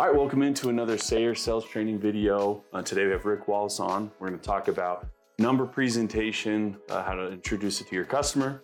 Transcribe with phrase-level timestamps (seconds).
[0.00, 2.64] All right, welcome into another Sayer sales training video.
[2.72, 4.10] Uh, today we have Rick Wallis on.
[4.18, 5.06] We're going to talk about
[5.38, 8.62] number presentation, uh, how to introduce it to your customer,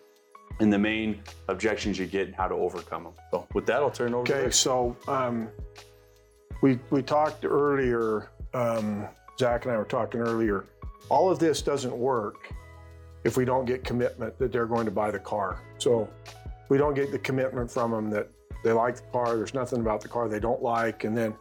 [0.59, 3.13] and the main objections you get and how to overcome them.
[3.29, 5.49] So with that, I'll turn it over to Okay, so um,
[6.63, 8.31] we we talked earlier.
[8.55, 9.07] Um,
[9.39, 10.65] Zak and I were talking earlier.
[11.09, 12.51] All of this doesn't work
[13.25, 15.61] if we don't get commitment that they're going to buy the car.
[15.77, 16.09] So
[16.69, 18.27] we don't get the commitment from them that
[18.63, 19.35] they like the car.
[19.35, 21.35] There's nothing about the car they don't like, and then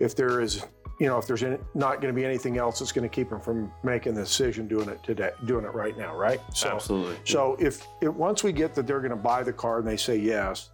[0.00, 0.64] if there is,
[0.98, 3.30] you know, if there's any, not going to be anything else that's going to keep
[3.30, 6.40] them from making the decision, doing it today, doing it right now, right?
[6.54, 7.16] So, Absolutely.
[7.24, 9.96] so if, if once we get that they're going to buy the car and they
[9.96, 10.70] say yes,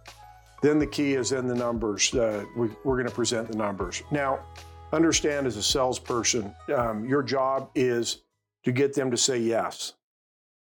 [0.61, 2.13] then the key is in the numbers.
[2.13, 4.01] Uh, we, we're going to present the numbers.
[4.11, 4.39] Now,
[4.91, 8.23] understand as a salesperson, um, your job is
[8.63, 9.93] to get them to say yes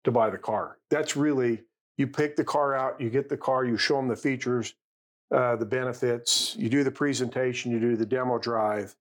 [0.04, 0.78] to buy the car.
[0.90, 1.62] That's really
[1.96, 4.74] you pick the car out, you get the car, you show them the features,
[5.34, 8.94] uh, the benefits, you do the presentation, you do the demo drive,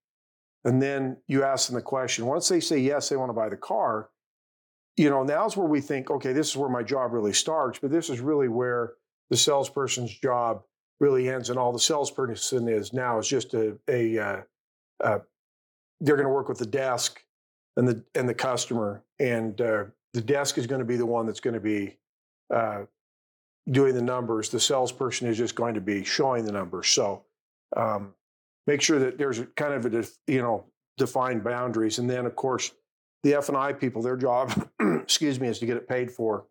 [0.66, 2.26] and then you ask them the question.
[2.26, 4.10] Once they say yes, they want to buy the car.
[4.98, 7.92] You know, now's where we think, okay, this is where my job really starts, but
[7.92, 8.94] this is really where
[9.30, 10.64] the salesperson's job
[11.00, 14.42] really ends, and all the salesperson is now is just a, a uh,
[15.04, 15.20] uh,
[16.02, 17.22] they're going to work with the desk
[17.78, 21.28] and the and the customer, and uh, the desk is going to be the one
[21.28, 21.98] that's going to be
[22.52, 22.84] uh,
[23.70, 24.50] doing the numbers.
[24.50, 26.90] The salesperson is just going to be showing the numbers.
[26.90, 27.24] So
[27.76, 28.14] um,
[28.68, 30.66] make sure that there's kind of a def- you know
[30.98, 32.72] defined boundaries, and then of course
[33.24, 36.46] the F and I people, their job, excuse me, is to get it paid for,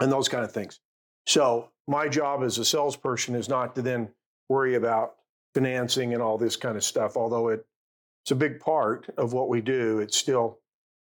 [0.00, 0.80] and those kind of things.
[1.26, 4.08] So my job as a salesperson is not to then
[4.48, 5.14] worry about
[5.54, 7.16] financing and all this kind of stuff.
[7.16, 7.64] Although it,
[8.24, 10.58] it's a big part of what we do, it's still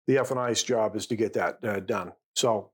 [0.08, 2.12] the F and I's job is to get that uh, done.
[2.36, 2.72] So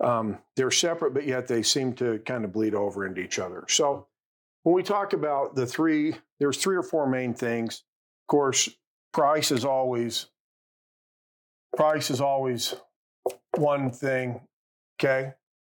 [0.00, 3.64] um, they're separate, but yet they seem to kind of bleed over into each other.
[3.68, 4.06] So
[4.62, 7.84] when we talk about the three, there's three or four main things.
[8.22, 8.68] Of course,
[9.12, 10.26] price is always
[11.76, 12.74] price is always
[13.56, 14.40] one thing.
[15.00, 15.32] Okay,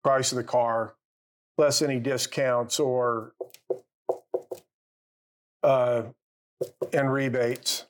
[0.04, 0.94] price of the car,
[1.56, 3.32] less any discounts or
[5.62, 6.02] uh,
[6.92, 7.86] and rebates.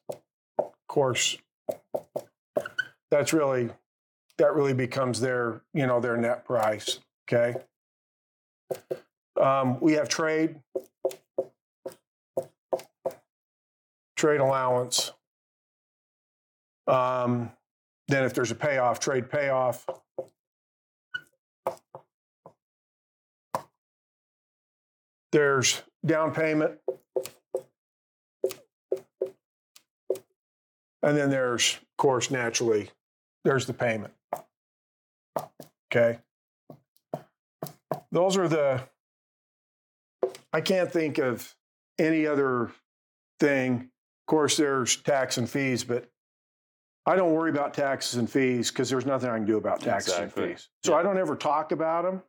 [0.59, 1.39] Of course,
[3.11, 3.71] that's really
[4.39, 7.01] that really becomes their you know their net price.
[7.29, 7.55] Okay.
[9.41, 10.57] Um, we have trade,
[14.17, 15.13] trade allowance.
[16.87, 17.53] Um,
[18.09, 19.87] then, if there's a payoff, trade payoff.
[25.31, 26.79] There's down payment.
[31.03, 32.91] And then there's, of course, naturally,
[33.45, 34.13] there's the payment.
[35.93, 36.19] Okay.
[38.13, 38.83] Those are the,
[40.53, 41.55] I can't think of
[41.99, 42.71] any other
[43.41, 43.75] thing.
[43.83, 46.09] Of course, there's tax and fees, but
[47.07, 50.15] I don't worry about taxes and fees because there's nothing I can do about taxes
[50.15, 50.45] Exactly.
[50.45, 50.69] and fees.
[50.85, 52.23] So I don't ever talk about them.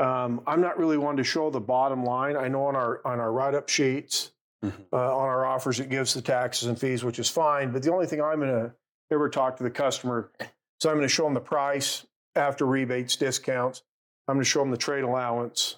[0.00, 2.36] Um, I'm not really one to show the bottom line.
[2.36, 4.30] I know on our on our write up sheets,
[4.64, 4.86] Mhm.
[4.92, 7.72] uh, on our offers, it gives the taxes and fees, which is fine.
[7.72, 8.72] But the only thing I'm going to
[9.10, 10.30] ever talk to the customer,
[10.78, 13.82] so I'm going to show them the price after rebates, discounts.
[14.28, 15.76] I'm going to show them the trade allowance.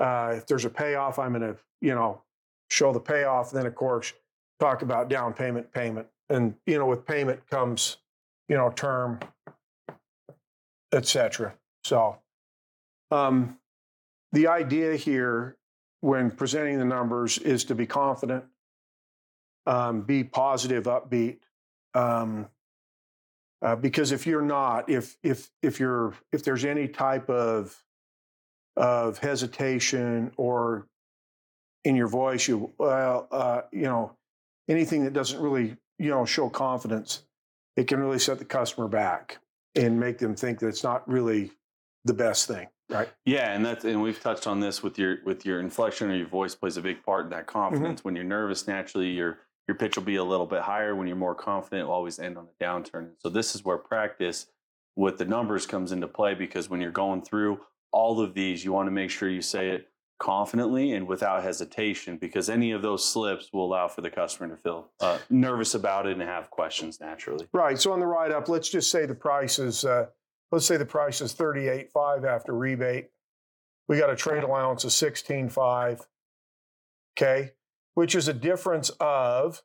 [0.00, 2.22] Uh, if there's a payoff, I'm going to you know
[2.70, 3.50] show the payoff.
[3.50, 4.12] Then of course
[4.60, 7.98] talk about down payment, payment, and you know with payment comes
[8.48, 9.20] you know term,
[10.92, 11.54] etc.
[11.84, 12.18] So
[13.10, 13.58] um,
[14.32, 15.56] the idea here
[16.00, 18.44] when presenting the numbers is to be confident,
[19.66, 21.38] um, be positive, upbeat.
[21.94, 22.48] Um,
[23.62, 27.82] uh, because if you're not, if if if you're if there's any type of
[28.76, 30.86] of hesitation or
[31.84, 34.16] in your voice, you well, uh, you know,
[34.68, 37.24] anything that doesn't really you know show confidence,
[37.76, 39.38] it can really set the customer back
[39.76, 41.52] and make them think that it's not really
[42.04, 43.08] the best thing, right?
[43.24, 46.26] Yeah, and that's and we've touched on this with your with your inflection or your
[46.26, 48.02] voice plays a big part in that confidence.
[48.02, 49.38] When you're nervous, naturally your
[49.68, 50.94] your pitch will be a little bit higher.
[50.94, 53.10] When you're more confident, it'll always end on a downturn.
[53.18, 54.46] So this is where practice
[54.96, 57.60] with the numbers comes into play because when you're going through
[57.92, 59.88] all of these, you want to make sure you say it
[60.18, 64.56] confidently and without hesitation because any of those slips will allow for the customer to
[64.56, 67.46] feel uh, nervous about it and have questions naturally.
[67.52, 67.78] Right.
[67.78, 70.06] So on the write up, let's just say the price is uh,
[70.52, 73.08] let's say the price is thirty eight five after rebate.
[73.88, 76.06] We got a trade allowance of sixteen five.
[77.16, 77.50] Okay,
[77.94, 79.62] which is a difference of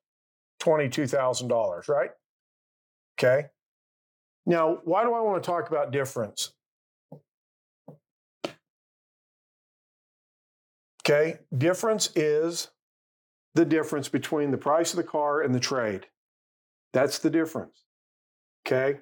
[0.60, 2.12] twenty two thousand dollars, right?
[3.20, 3.48] Okay.
[4.46, 6.54] Now, why do I want to talk about difference?
[11.04, 12.70] Okay, difference is
[13.56, 16.08] the difference between the price of the car and the trade.
[16.94, 17.84] That's the difference.
[18.66, 19.00] Okay.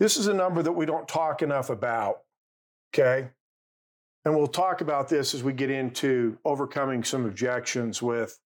[0.00, 2.18] This is a number that we don't talk enough about.
[2.92, 3.28] Okay.
[4.24, 8.38] And we'll talk about this as we get into overcoming some objections with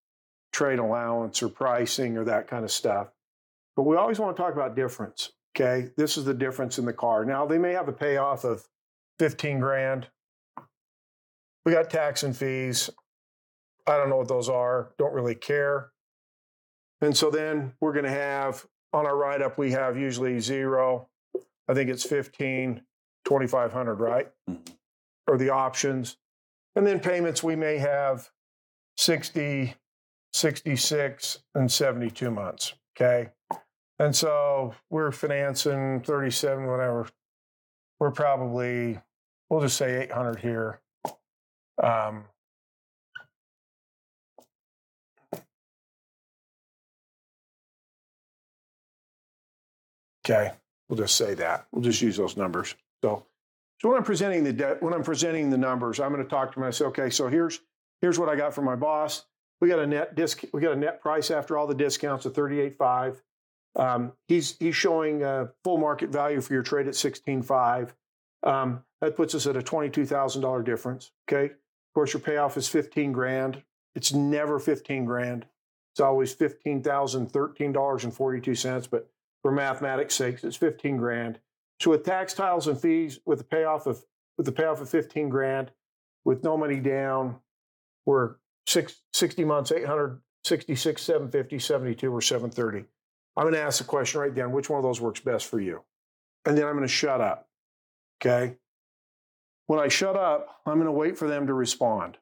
[0.53, 3.09] trade allowance or pricing or that kind of stuff.
[3.75, 5.31] But we always want to talk about difference.
[5.55, 5.89] Okay.
[5.97, 7.25] This is the difference in the car.
[7.25, 8.65] Now, they may have a payoff of
[9.19, 10.07] 15 grand.
[11.65, 12.89] We got tax and fees.
[13.85, 14.91] I don't know what those are.
[14.97, 15.91] Don't really care.
[17.01, 21.09] And so then we're going to have on our write up, we have usually zero.
[21.67, 22.81] I think it's 15,
[23.25, 24.29] 2500, right?
[24.49, 24.73] Mm-hmm.
[25.27, 26.17] Or the options.
[26.75, 28.29] And then payments, we may have
[28.97, 29.73] 60,
[30.33, 32.73] 66, and 72 months.
[32.97, 33.29] Okay.
[33.99, 37.07] And so we're financing 37, whatever.
[37.99, 38.99] We're probably,
[39.49, 40.81] we'll just say 800 here.
[41.81, 42.25] Um,
[50.25, 50.51] okay,
[50.89, 51.67] we'll just say that.
[51.71, 52.75] We'll just use those numbers.
[53.03, 53.25] So,
[53.79, 56.53] so when I'm presenting the debt, when I'm presenting the numbers, I'm going to talk
[56.53, 56.67] to them.
[56.67, 57.59] I say, okay, so here's
[58.01, 59.25] here's what I got from my boss.
[59.63, 60.43] We got a net disc.
[60.51, 63.21] We got a net price after all the discounts of 38.5.
[63.77, 67.93] Um, he's he's showing a full market value for your trade at 16.5.
[68.45, 71.11] Um, that puts us at a $22,000 difference.
[71.31, 71.45] Okay.
[71.45, 73.63] Of course, your payoff is 15 grand.
[73.95, 75.45] It's never 15 grand.
[75.93, 78.89] It's always $15,013.42.
[78.91, 79.09] But
[79.41, 81.39] for mathematics' sakes, it's 15 grand.
[81.79, 84.03] So with tax tiles and fees, with the payoff of
[84.37, 85.71] with the payoff of 15 grand,
[86.25, 87.37] with no money down,
[88.05, 88.35] we're
[88.67, 92.85] six, 60 months, 866, 750, 72, or 730.
[93.35, 95.59] I'm going to ask the question right then, which one of those works best for
[95.59, 95.81] you?
[96.45, 97.47] And then I'm going to shut up.
[98.21, 98.55] Okay.
[99.67, 102.17] When I shut up, I'm going to wait for them to respond.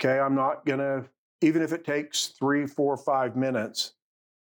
[0.00, 0.18] Okay.
[0.18, 1.04] I'm not going to,
[1.40, 3.92] even if it takes three, four, five minutes,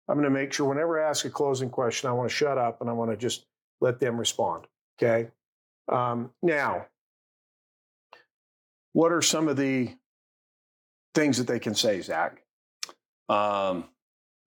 [0.08, 2.58] I'm going to make sure whenever I ask a closing question, I want to shut
[2.58, 3.46] up and I want to just
[3.80, 4.66] let them respond.
[4.98, 5.30] Okay.
[5.88, 6.86] Um, now,
[8.92, 9.94] what are some of the
[11.16, 12.44] things that they can say, Zak?
[13.28, 13.86] Um,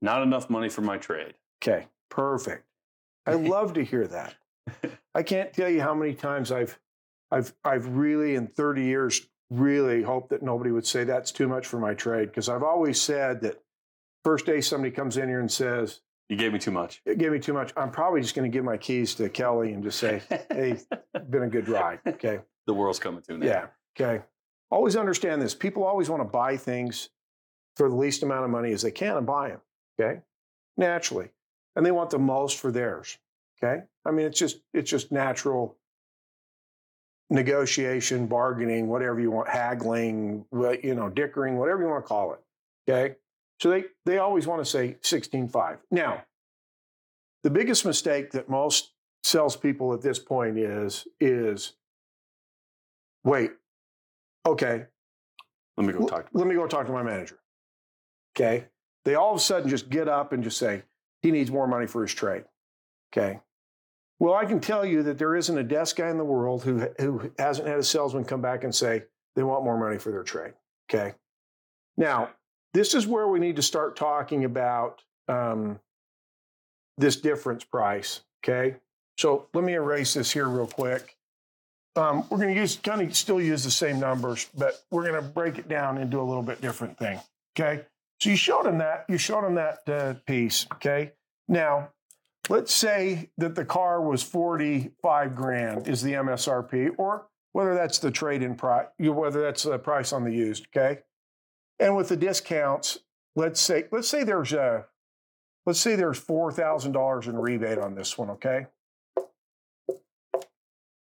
[0.01, 1.33] not enough money for my trade.
[1.61, 2.63] Okay, perfect.
[3.25, 4.35] I love to hear that.
[5.13, 6.79] I can't tell you how many times I've
[7.31, 11.65] I've I've really in 30 years really hoped that nobody would say that's too much
[11.65, 13.61] for my trade because I've always said that
[14.23, 17.01] first day somebody comes in here and says you gave me too much.
[17.05, 17.73] It gave me too much.
[17.75, 20.21] I'm probably just going to give my keys to Kelly and just say,
[20.51, 20.77] "Hey,
[21.29, 22.39] been a good ride." Okay.
[22.67, 23.67] The world's coming to an Yeah.
[23.99, 24.23] Okay.
[24.71, 25.55] Always understand this.
[25.55, 27.09] People always want to buy things
[27.75, 29.61] for the least amount of money as they can and buy them.
[29.99, 30.21] Okay.
[30.77, 31.29] Naturally,
[31.75, 33.17] and they want the most for theirs.
[33.61, 33.83] Okay.
[34.05, 35.77] I mean, it's just it's just natural
[37.29, 42.39] negotiation, bargaining, whatever you want, haggling, you know, dickering, whatever you want to call it.
[42.89, 43.15] Okay.
[43.61, 45.77] So they, they always want to say 16.5.
[45.91, 46.23] Now,
[47.43, 48.93] the biggest mistake that most
[49.23, 51.73] salespeople at this point is, is
[53.23, 53.51] wait,
[54.45, 54.85] okay.
[55.77, 57.39] Let me go talk to Let me go talk to my manager.
[58.35, 58.65] Okay.
[59.05, 60.83] They all of a sudden just get up and just say,
[61.21, 62.43] he needs more money for his trade.
[63.11, 63.39] Okay.
[64.19, 66.87] Well, I can tell you that there isn't a desk guy in the world who,
[66.99, 69.03] who hasn't had a salesman come back and say
[69.35, 70.53] they want more money for their trade.
[70.89, 71.15] Okay.
[71.95, 72.29] Now,
[72.73, 75.79] this is where we need to start talking about um,
[76.97, 78.21] this difference price.
[78.43, 78.75] Okay.
[79.17, 81.17] So let me erase this here real quick.
[81.99, 85.21] Um, we're going to use kind of still use the same numbers, but we're going
[85.21, 87.19] to break it down into a little bit different thing.
[87.59, 87.83] Okay.
[88.21, 89.05] So you showed them that.
[89.09, 90.65] You showed them that uh, piece.
[90.75, 91.11] Okay.
[91.49, 91.89] Now,
[92.47, 98.11] let's say that the car was 45 grand is the MSRP, or whether that's the
[98.11, 100.67] trade-in price, whether that's the price on the used.
[100.67, 101.01] Okay.
[101.79, 102.99] And with the discounts,
[103.35, 104.85] let's say let's say there's a
[105.65, 108.29] let's say there's four thousand dollars in rebate on this one.
[108.31, 108.67] Okay.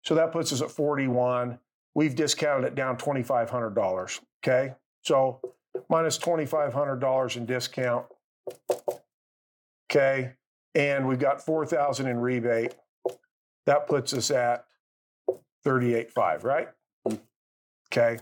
[0.05, 1.59] So that puts us at 41.
[1.95, 4.21] We've discounted it down $2,500.
[4.43, 4.75] Okay.
[5.03, 5.41] So
[5.89, 8.07] minus $2,500 in discount.
[9.91, 10.33] Okay.
[10.75, 12.75] And we've got 4,000 in rebate.
[13.67, 14.67] That puts us at
[15.65, 16.69] 38.5, right?
[17.09, 17.17] Mm-hmm.
[17.93, 18.19] Okay.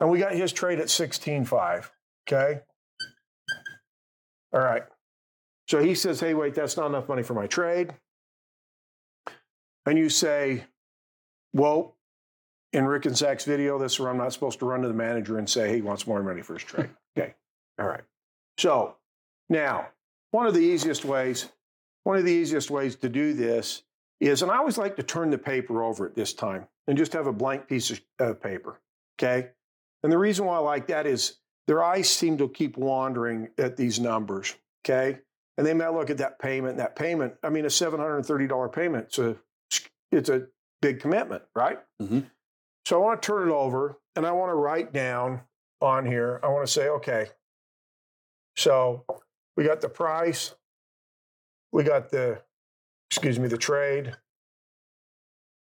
[0.00, 1.90] And we got his trade at 16.5.
[2.26, 2.60] Okay.
[4.52, 4.84] All right.
[5.68, 7.94] So he says, hey, wait, that's not enough money for my trade.
[9.88, 10.64] And you say,
[11.54, 11.96] well,
[12.74, 14.92] in Rick and Zak's video, this is where I'm not supposed to run to the
[14.92, 16.90] manager and say, hey, he wants more money for his trade.
[17.18, 17.34] okay.
[17.80, 18.02] All right.
[18.58, 18.96] So
[19.48, 19.88] now,
[20.30, 21.48] one of the easiest ways,
[22.04, 23.82] one of the easiest ways to do this
[24.20, 27.14] is, and I always like to turn the paper over at this time and just
[27.14, 28.80] have a blank piece of uh, paper.
[29.18, 29.48] Okay.
[30.02, 33.78] And the reason why I like that is their eyes seem to keep wandering at
[33.78, 34.54] these numbers.
[34.84, 35.20] Okay.
[35.56, 37.34] And they might look at that payment, that payment.
[37.42, 39.36] I mean, a $730 payment, it's a,
[40.12, 40.46] it's a
[40.80, 41.78] big commitment, right?
[42.00, 42.30] Mhm.
[42.86, 45.42] So I want to turn it over and I want to write down
[45.80, 47.28] on here, I want to say, okay,
[48.56, 49.04] so
[49.56, 50.54] we got the price,
[51.72, 52.42] we got the,
[53.10, 54.16] excuse me, the trade,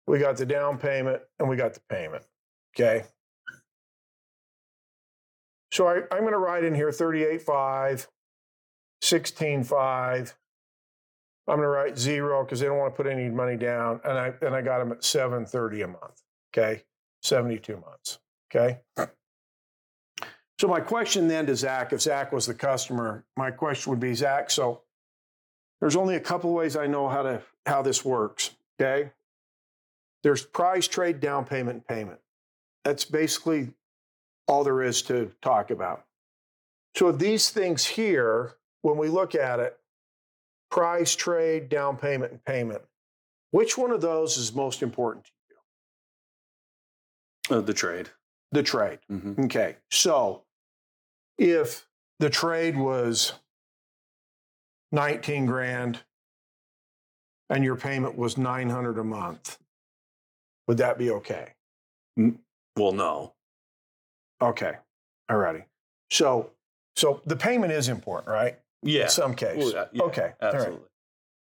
[0.06, 2.24] we got the down payment, and we got the payment.
[2.74, 3.04] Okay.
[5.70, 8.06] So I, I'm going to write in here 38.5,
[9.02, 10.34] 16.5.
[11.48, 14.00] I'm going to write zero because they don't want to put any money down.
[14.04, 16.22] And I, and I got them at 730 a month.
[16.56, 16.84] Okay.
[17.22, 18.18] 72 months.
[18.54, 18.80] Okay.
[20.58, 24.14] So my question then to Zak, if Zak was the customer, my question would be,
[24.14, 24.82] Zak, so
[25.80, 28.52] there's only a couple ways I know how to how this works.
[28.80, 29.10] Okay.
[30.22, 32.20] There's price, trade, down payment, payment.
[32.84, 33.74] That's basically
[34.46, 36.04] all there is to talk about.
[36.94, 39.78] So these things here, when we look at it,
[40.72, 42.82] price, trade, down payment, and payment,
[43.50, 45.30] which one of those is most important to
[47.50, 47.56] you?
[47.58, 48.08] Uh, the trade.
[48.50, 48.98] The trade.
[49.10, 49.44] Mhm.
[49.44, 49.76] Okay.
[49.90, 50.44] So
[51.38, 51.86] if
[52.18, 53.34] the trade was
[54.90, 56.00] 19 grand
[57.50, 59.58] and your payment was 900 a month,
[60.66, 61.54] would that be okay?
[62.76, 63.34] Well, no.
[64.40, 64.78] Okay.
[65.30, 65.64] Alrighty.
[66.10, 66.52] So
[66.96, 68.58] so the payment is important, right?
[68.82, 69.04] Yeah.
[69.04, 69.56] In some case.
[69.56, 70.22] Well, yeah, okay.
[70.22, 70.54] Right.
[70.54, 70.88] Absolutely.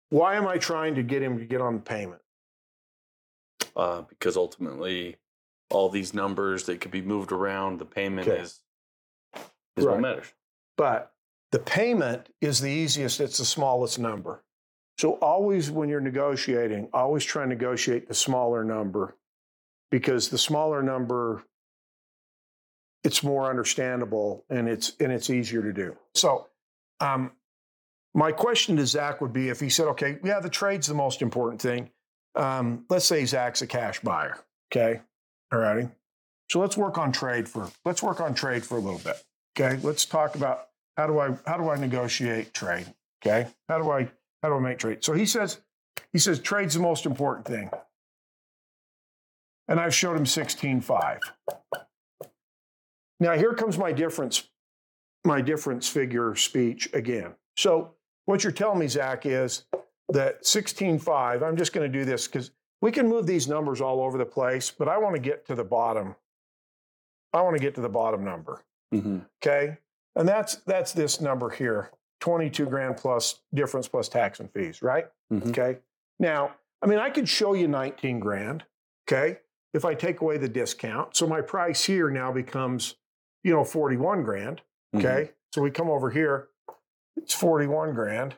[0.09, 2.21] Why am I trying to get him to get on the payment?
[3.75, 5.17] Uh, because ultimately,
[5.71, 8.41] all these numbers that could be moved around, the payment Okay.
[8.41, 8.59] is
[9.75, 9.93] is Right.
[9.93, 10.31] what matters.
[10.77, 11.11] But
[11.51, 14.43] the payment is the easiest, it's the smallest number.
[14.99, 19.17] So always when you're negotiating, always try and negotiate the smaller number
[19.89, 21.43] because the smaller number
[23.03, 25.97] it's more understandable and it's and it's easier to do.
[26.13, 26.47] So
[26.99, 27.31] um
[28.13, 31.21] my question to Zak would be if he said, okay, yeah, the trade's the most
[31.21, 31.89] important thing.
[32.35, 34.37] Um, let's say Zak's a cash buyer.
[34.71, 35.01] Okay.
[35.51, 35.89] All righty.
[36.49, 39.23] So let's work on trade for let's work on trade for a little bit.
[39.57, 42.85] Okay, let's talk about how do I how do I negotiate trade?
[43.25, 44.09] Okay, how do I
[44.41, 45.03] how do I make trade?
[45.03, 45.61] So he says
[46.11, 47.71] he says trade's the most important thing,
[49.67, 51.19] and I've showed him sixteen five.
[53.19, 54.49] Now here comes my difference
[55.25, 57.33] my difference figure speech again.
[57.57, 57.91] So
[58.25, 59.65] what you're telling me, Zak, is
[60.09, 61.43] that sixteen five.
[61.43, 62.51] I'm just going to do this because
[62.81, 65.55] we can move these numbers all over the place, but I want to get to
[65.55, 66.15] the bottom.
[67.33, 68.61] I want to get to the bottom number.
[68.91, 69.77] hmm Okay.
[70.15, 71.89] And that's that's this number here
[72.19, 75.07] 22 grand plus difference plus tax and fees, right?
[75.31, 75.49] Mhm.
[75.49, 75.79] Okay.
[76.19, 76.51] Now,
[76.81, 78.63] I mean, I could show you 19 grand.
[79.07, 79.39] Okay.
[79.73, 81.15] If I take away the discount.
[81.15, 82.95] So my price here now becomes,
[83.43, 84.61] you know, 41 grand.
[84.95, 85.31] Okay.
[85.53, 86.49] So we come over here,
[87.17, 88.35] it's 41 grand.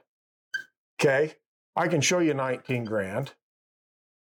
[1.00, 1.34] Okay.
[1.76, 3.34] I can show you 19 grand,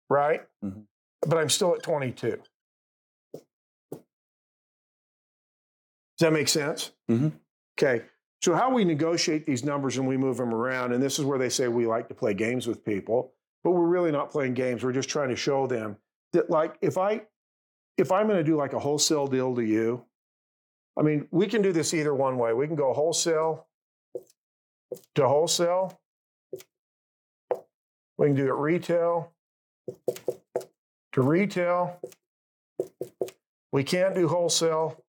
[0.09, 0.47] right?
[0.63, 0.85] Mhm.
[1.21, 2.41] But I'm still at 22.
[6.17, 6.91] Does that make sense?
[7.09, 7.33] Mhm.
[7.77, 8.05] Okay.
[8.43, 11.37] So how we negotiate these numbers and we move them around, and this is where
[11.37, 13.33] they say we like to play games with people,
[13.63, 14.83] but we're really not playing games.
[14.83, 15.97] We're just trying to show them
[16.33, 17.27] that, like, if I
[17.97, 20.05] if I'm going to do like a wholesale deal to you,
[20.97, 22.53] I mean, we can do this either one way.
[22.53, 23.67] We can go wholesale
[25.15, 25.99] to wholesale.
[28.17, 29.31] We can do it retail
[31.13, 31.99] to retail.
[33.71, 35.03] We can't do wholesale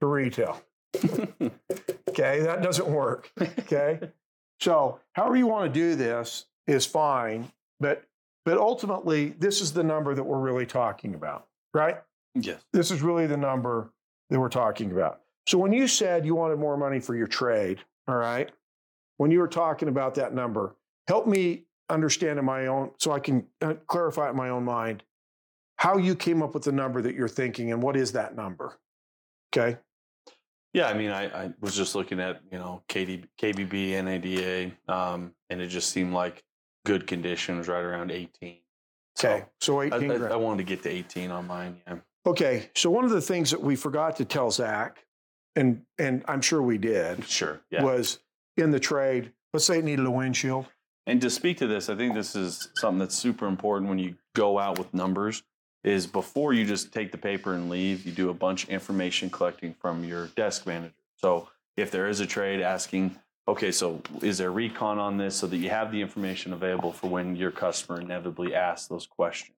[0.00, 0.62] to retail.
[2.18, 3.30] Okay, that doesn't work.
[3.40, 4.00] Okay.
[4.58, 8.04] So, however you want to do this is fine, but
[8.46, 11.98] but ultimately this is the number that we're really talking about, right?
[12.34, 12.64] yes.
[12.72, 13.92] This is really the number
[14.30, 15.20] that we're talking about.
[15.46, 18.50] So when you said you wanted more money for your trade, all right?
[19.18, 20.76] When you were talking about that number,
[21.08, 24.64] help me understand in my own so I can uh, clarify it in my own
[24.64, 25.04] mind
[25.76, 28.78] how you came up with the number that you're thinking and what is that number?
[29.54, 29.78] Okay?
[30.72, 35.32] Yeah, I mean, I, I was just looking at you know KD, KBB, NADA, um,
[35.48, 36.42] and it just seemed like
[36.84, 38.58] good conditions, right around 18.
[39.18, 39.44] Okay.
[39.60, 40.32] So I, 18 I, grand.
[40.34, 41.80] I wanted to get to 18 on mine.
[41.86, 41.96] Yeah.
[42.26, 45.04] Okay, so one of the things that we forgot to tell Zak,
[45.54, 47.60] and and I'm sure we did, Sure.
[47.70, 47.84] Yeah.
[47.84, 48.18] was
[48.56, 49.32] in the trade.
[49.52, 50.66] Let's say it needed a windshield.
[51.06, 54.16] And to speak to this, I think this is something that's super important when you
[54.34, 55.44] go out with numbers
[55.84, 59.30] is before you just take the paper and leave, you do a bunch of information
[59.30, 60.92] collecting from your desk manager.
[61.14, 63.16] So if there is a trade asking,
[63.46, 67.06] okay, so is there recon on this so that you have the information available for
[67.08, 69.56] when your customer inevitably asks those questions.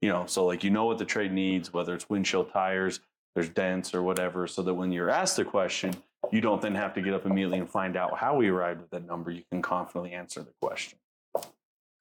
[0.00, 3.00] You know, so like you know what the trade needs, whether it's windshield tires,
[3.34, 5.94] there's dents or whatever, so that when you're asked a question,
[6.30, 8.90] you don't then have to get up immediately and find out how we arrived at
[8.90, 9.30] that number.
[9.30, 10.98] You can confidently answer the question.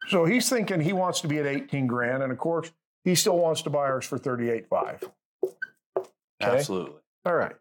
[0.08, 2.72] So he's thinking he wants to be at 18 grand, and of course,
[3.04, 5.04] he still wants to buy ours for 38.5.
[5.04, 6.10] Okay.
[6.42, 7.02] Absolutely.
[7.26, 7.56] All right.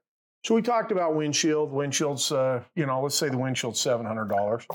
[0.45, 1.73] So we talked about windshield.
[1.73, 4.67] Windshield's, uh, you know, let's say the windshield's seven hundred dollars.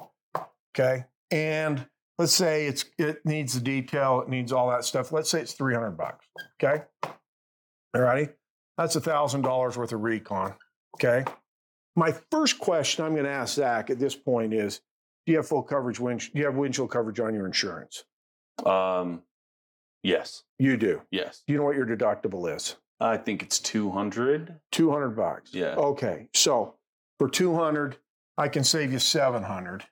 [0.75, 1.85] Okay, and
[2.17, 5.11] let's say it's it needs the detail, it needs all that stuff.
[5.11, 6.25] Let's say it's three hundred bucks.
[6.61, 6.83] Okay.
[7.95, 8.29] All righty.
[8.77, 10.55] That's a thousand dollars worth of recon.
[10.95, 11.23] Okay.
[11.95, 14.81] My first question I'm going to ask Zak at this point is:
[15.25, 15.99] Do you have full coverage?
[15.99, 18.03] Wind, do you have windshield coverage on your insurance?
[18.65, 19.21] Um,
[20.03, 21.01] yes, You do.
[21.11, 21.43] yes.
[21.45, 22.75] Do you know what your deductible is?
[22.99, 24.59] I think it's 200.
[24.71, 25.53] 200 bucks.
[25.53, 25.75] Yeah.
[25.75, 26.29] Okay.
[26.33, 26.75] So
[27.19, 27.97] for 200,
[28.37, 29.83] I can save you 700.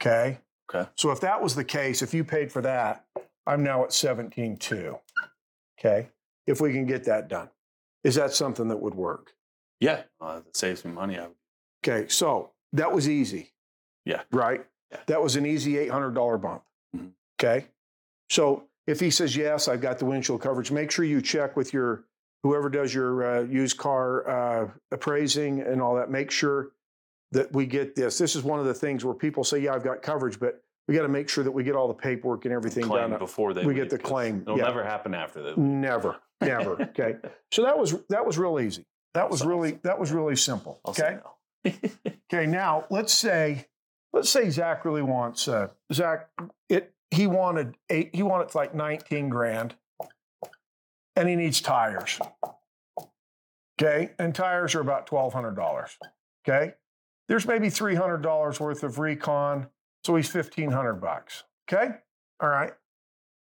[0.00, 0.38] Okay.
[0.72, 0.88] Okay.
[0.96, 3.04] So if that was the case, if you paid for that,
[3.46, 4.98] I'm now at 17.2.
[5.78, 6.08] Okay.
[6.46, 7.50] If we can get that done,
[8.02, 9.32] is that something that would work?
[9.80, 11.18] Yeah, uh, that saves me money.
[11.18, 11.28] I,
[11.86, 12.08] Okay.
[12.08, 13.52] So that was easy.
[14.06, 14.22] Yeah.
[14.32, 14.64] Right.
[14.90, 15.00] Yeah.
[15.06, 16.62] That was an easy $800 bump.
[16.96, 17.10] Mhm.
[17.38, 17.66] Okay.
[18.30, 21.74] So if he says, yes, I've got the windshield coverage, make sure you check with
[21.74, 22.04] your
[22.42, 26.10] whoever does your uh, used car uh, appraising and all that.
[26.10, 26.70] Make sure
[27.32, 28.18] that we get this.
[28.18, 30.94] This is one of the things where people say, yeah, I've got coverage, but we
[30.94, 33.18] got to make sure that we get all the paperwork and everything claim done.
[33.18, 34.64] before they we get the claim, It'll yeah.
[34.64, 35.58] never happen after that.
[35.58, 36.76] Never, never.
[36.82, 37.16] Okay.
[37.52, 38.84] So that was that was real easy.
[39.14, 39.80] That was really awesome.
[39.84, 40.80] that was really simple.
[40.84, 41.18] I'll Okay.
[41.64, 41.72] no.
[42.32, 43.66] Okay, now let's say
[44.12, 46.28] let's say Zak really wants uh, Zak.
[46.68, 48.10] It he wanted eight.
[48.14, 49.74] He wanted like nineteen grand,
[51.16, 52.18] and he needs tires.
[53.80, 55.96] Okay, and tires are about twelve hundred dollars.
[56.46, 56.74] Okay,
[57.28, 59.68] there's maybe three hundred dollars worth of recon,
[60.04, 61.44] so he's fifteen hundred bucks.
[61.68, 61.94] Okay,
[62.40, 62.72] all right.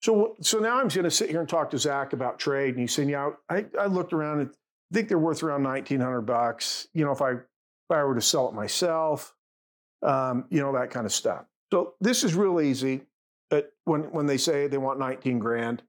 [0.02, 2.80] So so now I'm going to sit here and talk to Zak about trade, and
[2.80, 6.22] he's saying, yeah, I, I looked around and I think they're worth around nineteen hundred
[6.22, 6.88] bucks.
[6.94, 9.34] You know, if I if I were to sell it myself,
[10.04, 11.46] um, you know, that kind of stuff.
[11.72, 13.02] So this is real easy.
[13.50, 15.84] But when when they say they want 19 grand,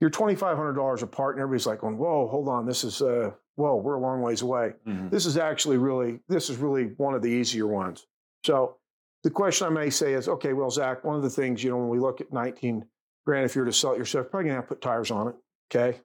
[0.00, 3.94] you're $2,500 apart, and everybody's like, going, "Whoa, hold on, this is uh, whoa, we're
[3.94, 5.10] a long ways away." Mhm.
[5.10, 8.06] This is actually really this is really one of the easier ones.
[8.44, 8.76] So
[9.22, 11.78] the question I may say is, okay, well, Zak, one of the things you know
[11.78, 12.84] when we look at 19
[13.26, 15.34] grand, if you're to sell it yourself, probably gonna have to put tires on it.
[15.70, 16.00] Okay,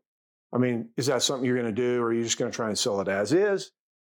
[0.53, 2.77] I mean, is that something you're gonna do, or are you just gonna try and
[2.77, 3.71] sell it as is?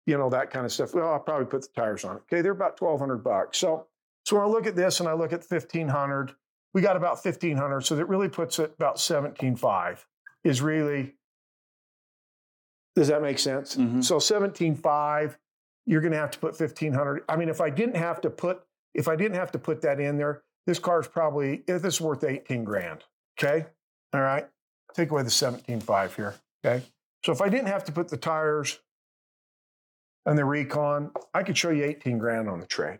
[0.07, 0.92] you know, that kind of stuff.
[0.92, 2.23] Well, I'll probably put the tires on it.
[2.25, 3.57] Okay, they're about twelve hundred bucks.
[3.57, 3.87] So,
[4.27, 6.35] so when I look at this and I look at fifteen hundred,
[6.75, 7.81] we got about fifteen hundred.
[7.87, 10.07] So that really puts it about seventeen five.
[10.44, 11.14] Is really.
[12.95, 13.77] Does that make sense?
[13.77, 14.03] Mhm.
[14.05, 15.39] So seventeen five,
[15.87, 17.25] you're going to have to put fifteen hundred.
[17.29, 18.63] I mean, if I didn't have to put,
[18.95, 22.01] if I didn't have to put that in there, this car's probably if this is
[22.01, 23.05] worth eighteen grand.
[23.39, 23.67] Okay,
[24.13, 24.49] all right.
[24.95, 26.35] Take away the seventeen five here.
[26.65, 26.85] Okay,
[27.25, 28.79] so if I didn't have to put the tires
[30.27, 32.99] and the recon, I could show you 18 grand on the trade.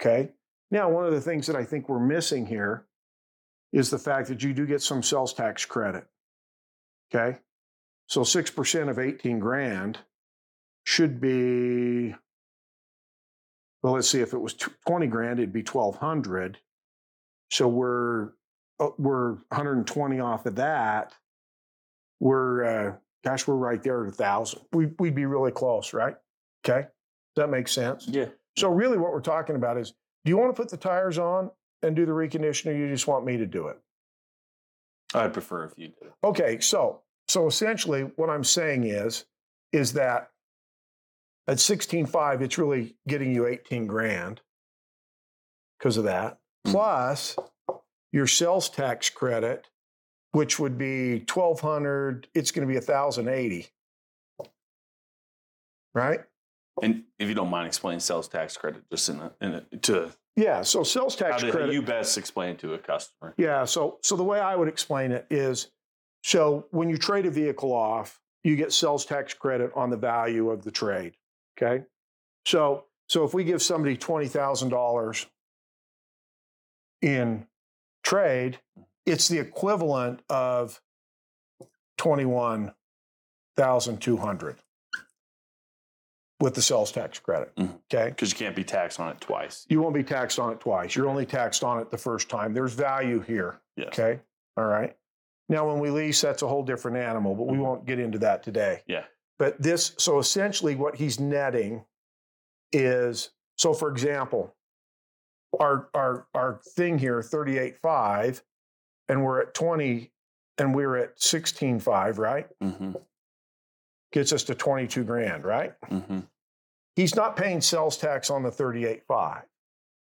[0.00, 0.30] Okay.
[0.70, 2.86] Now, one of the things that I think we're missing here
[3.72, 6.06] is the fact that you do get some sales tax credit.
[7.12, 7.38] Okay.
[8.12, 9.98] So 6% of 18 grand
[10.84, 12.14] should be,
[13.82, 16.58] well, let's see, if it was 20 grand, it'd be 1200.
[17.50, 18.32] So we're,
[18.78, 21.14] uh, we're 120 off of that.
[22.20, 24.60] We're, uh, gosh, we're right there at a thousand.
[24.74, 26.16] We, we'd be really close, right?
[26.66, 26.82] Okay.
[26.82, 26.88] Does
[27.36, 28.06] that make sense?
[28.06, 28.26] Yeah.
[28.58, 29.94] So really what we're talking about is
[30.26, 31.50] do you want to put the tires on
[31.82, 33.78] and do the reconditioning or you just want me to do it?
[35.14, 36.08] I'd prefer if you did.
[36.08, 36.12] it.
[36.22, 37.00] Okay, so
[37.32, 39.24] so essentially what I'm saying is
[39.72, 40.30] is that
[41.48, 44.42] at 16.5 it's really getting you 18 grand
[45.78, 46.38] because of that.
[46.66, 46.72] Mhm.
[46.72, 47.36] Plus
[48.12, 49.68] your sales tax credit
[50.32, 53.68] which would be 1200 it's going to be 1080.
[55.94, 56.20] Right?
[56.82, 60.10] And if you don't mind explaining sales tax credit, just in a, in a to
[60.36, 63.34] Yeah, so sales how tax do credit you best explain to a customer?
[63.38, 63.64] Yeah.
[63.64, 65.70] So, so the way I would explain it is,
[66.22, 70.50] so when you trade a vehicle off, you get sales tax credit on the value
[70.50, 71.14] of the trade.
[71.56, 71.84] Okay.
[72.44, 75.26] So, so if we give somebody twenty thousand dollars
[77.00, 77.46] in
[78.02, 78.58] trade,
[79.06, 80.80] it's the equivalent of
[81.98, 82.72] twenty-one
[83.56, 84.56] thousand two hundred
[86.40, 87.54] with the sales tax credit.
[87.56, 87.78] Mhm.
[87.92, 88.08] Okay.
[88.10, 89.66] Because you can't be taxed on it twice.
[89.68, 90.96] You won't be taxed on it twice.
[90.96, 92.52] You're only taxed on it the first time.
[92.54, 93.60] There's value here.
[93.76, 93.88] Yes.
[93.88, 94.20] Okay.
[94.56, 94.96] All right.
[95.52, 97.62] Now, when we lease, that's a whole different animal, but we Mhm.
[97.62, 98.82] won't get into that today.
[98.86, 99.04] Yeah.
[99.38, 101.84] But this, so essentially, what he's netting
[102.72, 104.56] is so, for example,
[105.60, 108.42] our our our thing here, 38.5,
[109.08, 110.10] and we're at 20,
[110.56, 112.48] and we're at 16.5, right?
[112.60, 112.94] Mm-hmm.
[114.12, 115.78] gets us to 22 grand, right?
[115.82, 116.20] Mm-hmm.
[116.96, 119.44] He's not paying sales tax on the 38.5.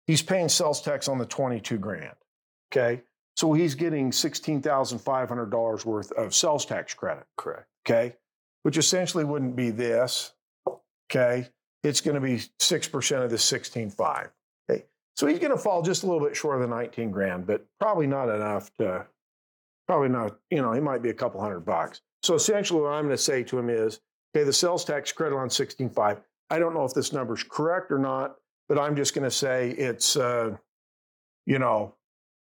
[0.09, 2.17] He's paying sales tax on the 22 grand.
[2.73, 3.03] Okay.
[3.37, 7.25] So he's getting $16,500 worth of sales tax credit.
[7.37, 7.67] Correct.
[7.87, 8.17] Okay.
[8.63, 10.33] Which essentially wouldn't be this.
[11.11, 11.49] Okay.
[11.83, 14.31] It's going to be 6% of the 16.5.
[14.71, 14.85] Okay.
[15.17, 17.65] So he's going to fall just a little bit short of the 19 grand, but
[17.81, 19.07] probably not enough to,
[19.87, 22.01] probably not, you know, he might be a couple hundred bucks.
[22.23, 24.01] So essentially what I'm going to say to him is,
[24.35, 26.21] okay, the sales tax credit on 16.5,
[26.51, 28.37] I don't know if this number's correct or not,
[28.69, 30.57] but I'm just going to say it's, uh,
[31.47, 31.95] you know,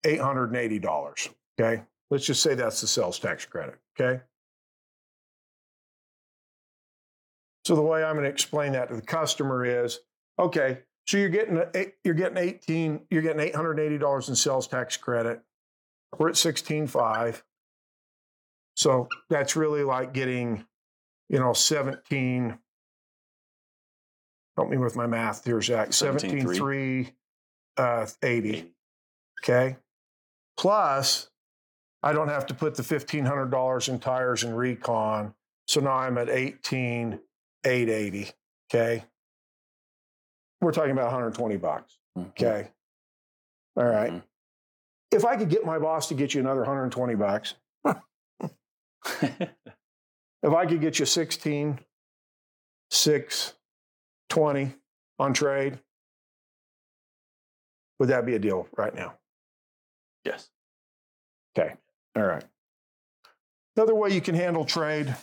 [0.03, 1.29] $880.
[1.59, 1.83] Okay.
[2.09, 3.75] Let's just say that's the sales tax credit.
[3.99, 4.21] Okay.
[7.65, 9.99] So the way I'm going to explain that to the customer is,
[10.39, 11.61] okay, so you're getting
[12.03, 15.41] you're getting 18, you're getting $880 in sales tax credit.
[16.17, 17.41] We're at 16.5.
[18.75, 20.65] So that's really like getting,
[21.29, 22.57] you know, 17.
[24.57, 25.89] Help me with my math here, Zak.
[25.89, 27.11] 17.3
[27.77, 28.73] uh, 80.
[29.43, 29.77] Okay.
[30.57, 31.29] Plus,
[32.03, 35.33] I don't have to put the $1,500 in tires and recon.
[35.67, 38.31] So now I'm at 18,880.
[38.73, 39.03] Okay.
[40.61, 41.97] We're talking about 120 bucks.
[42.17, 42.29] Mhm.
[42.29, 42.71] Okay.
[43.75, 44.11] All right.
[44.11, 44.23] Mhm.
[45.11, 47.55] If I could get my boss to get you another 120 bucks,
[49.21, 49.49] if
[50.43, 51.79] I could get you 16,
[52.89, 53.53] 6,
[54.29, 54.75] 20
[55.19, 55.79] on trade,
[57.99, 59.17] would that be a deal right now?
[60.25, 60.49] Yes.
[61.57, 61.73] Okay.
[62.15, 62.43] All right.
[63.75, 65.15] Another way you can handle trade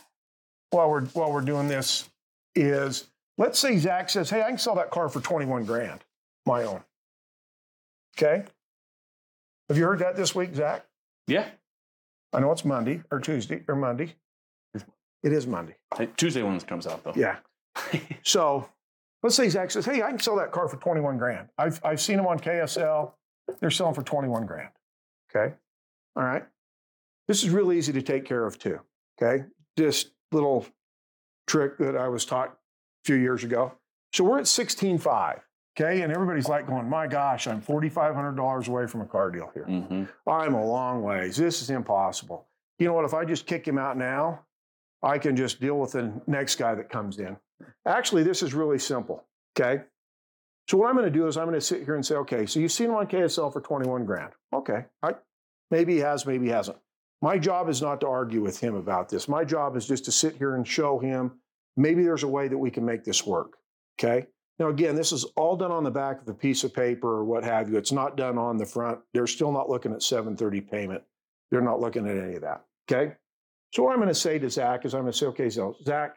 [0.70, 2.08] while we're while we're doing this
[2.54, 3.06] is
[3.36, 6.04] let's say Zak says, Hey, I can sell that car for 21 grand,
[6.46, 6.82] my own.
[8.16, 8.44] Okay.
[9.68, 10.84] Have you heard that this week, Zak?
[11.26, 11.46] Yeah.
[12.32, 14.16] I know it's Monday or Tuesday or Monday.
[15.22, 15.74] It is Monday.
[15.96, 17.12] Hey, Tuesday when this comes out though.
[17.14, 17.36] Yeah.
[18.22, 18.68] So
[19.22, 21.48] let's say Zak says, Hey, I can sell that car for 21 grand.
[21.56, 23.12] I've, I've seen them on KSL.
[23.60, 24.68] They're selling for 21 grand.
[25.34, 25.54] Okay.
[26.16, 26.44] All right.
[27.26, 28.80] This is really easy to take care of too.
[29.20, 29.44] Okay.
[29.76, 30.66] Just little
[31.46, 33.72] trick that I was taught a few years ago.
[34.12, 35.40] So we're at 16.5.
[35.78, 36.02] Okay.
[36.02, 39.64] And everybody's like going, my gosh, I'm $4,500 away from a car deal here.
[39.64, 41.36] hmm I'm a long ways.
[41.36, 42.46] This is impossible.
[42.78, 43.04] You know what?
[43.04, 44.44] If I just kick him out now,
[45.02, 47.36] I can just deal with the next guy that comes in.
[47.86, 49.24] Actually, this is really simple.
[49.58, 49.82] Okay.
[50.68, 52.44] So what I'm going to do is I'm going to sit here and say, okay,
[52.44, 54.32] so you've seen him on KSL for 21 grand.
[54.52, 54.84] Okay.
[55.02, 55.14] I,
[55.70, 56.76] maybe he has, maybe he hasn't.
[57.22, 59.28] My job is not to argue with him about this.
[59.28, 61.32] My job is just to sit here and show him
[61.76, 63.56] maybe there's a way that we can make this work.
[63.98, 64.26] Okay.
[64.58, 67.24] Now, again, this is all done on the back of a piece of paper or
[67.24, 67.78] what have you.
[67.78, 68.98] It's not done on the front.
[69.14, 71.02] They're still not looking at 730 payment.
[71.50, 72.64] They're not looking at any of that.
[72.90, 73.14] Okay.
[73.72, 75.76] So what I'm going to say to Zak is I'm going to say, okay, so
[75.84, 76.16] Zak,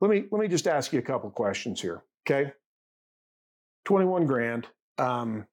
[0.00, 2.02] let me let me just ask you a couple questions here.
[2.26, 2.52] Okay.
[3.84, 4.66] 21 grand.
[4.98, 5.46] Um,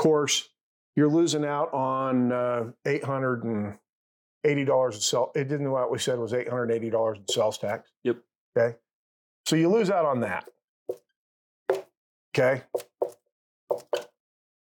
[0.00, 0.48] course,
[0.96, 3.74] you're losing out on uh, $880
[4.44, 5.30] in sell.
[5.34, 7.90] It didn't know what we said was $880 in sales tax.
[8.04, 8.16] Yep.
[8.56, 8.76] Okay.
[9.46, 10.48] So you lose out on that.
[12.34, 12.62] Okay.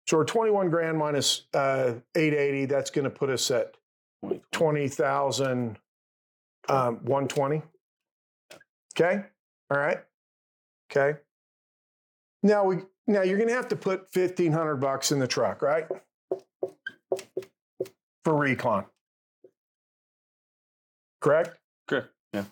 [0.07, 2.65] So we're 21 grand minus uh, 880.
[2.65, 3.75] That's going to put us at
[4.51, 5.77] 20,000,
[6.67, 7.61] um, 120.
[8.95, 9.23] Okay.
[9.71, 9.99] All right.
[10.91, 11.19] Okay.
[12.43, 15.87] Now we now you're going to have to put 1500 bucks in the truck, right?
[18.23, 18.85] For recon.
[21.21, 21.57] Correct?
[21.87, 22.09] Correct.
[22.33, 22.45] Yeah.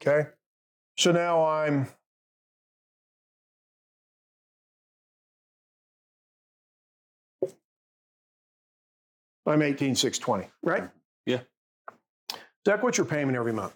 [0.00, 0.28] Okay.
[0.96, 1.88] So now I'm
[9.44, 10.88] I'm 18620, right?
[11.26, 11.40] Yeah.
[12.66, 13.74] Zak, what's your payment every month?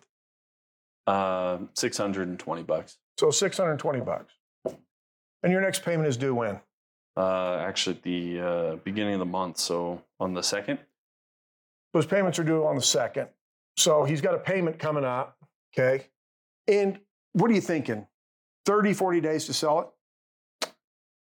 [1.06, 2.98] Uh, 620 bucks.
[3.18, 4.35] So 620 bucks.
[5.42, 6.60] And your next payment is due when?
[7.16, 9.58] Uh, actually, the uh, beginning of the month.
[9.58, 10.78] So on the second.
[11.92, 13.28] Those payments are due on the second.
[13.76, 15.36] So he's got a payment coming up.
[15.72, 16.06] Okay.
[16.68, 16.98] And
[17.32, 18.06] what are you thinking?
[18.66, 20.68] 30, 40 days to sell it?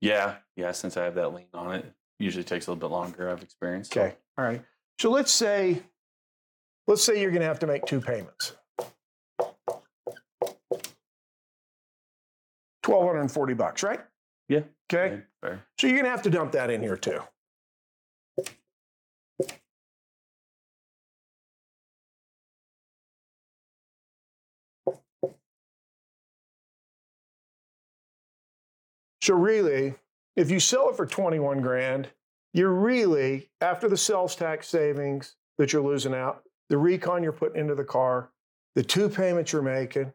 [0.02, 0.36] Yeah.
[0.56, 0.72] Yeah.
[0.72, 1.86] Since I have that lien on it,
[2.20, 3.30] usually takes a little bit longer.
[3.30, 3.96] I've experienced.
[3.96, 4.16] Okay.
[4.38, 4.62] All right.
[5.00, 5.82] So let's say,
[6.88, 8.54] let's say you're going to have to make two payments.
[12.86, 14.00] 1240 bucks, right?
[14.48, 14.62] Yeah.
[14.92, 15.22] Okay.
[15.42, 15.66] Fair.
[15.78, 17.22] So you're going to have to dump that in here too.
[29.22, 29.94] So really,
[30.36, 32.08] if you sell it for 21 grand,
[32.54, 37.62] you're really after the sales tax savings that you're losing out, the recon you're putting
[37.62, 38.32] into the car,
[38.74, 40.12] the two payments you're making,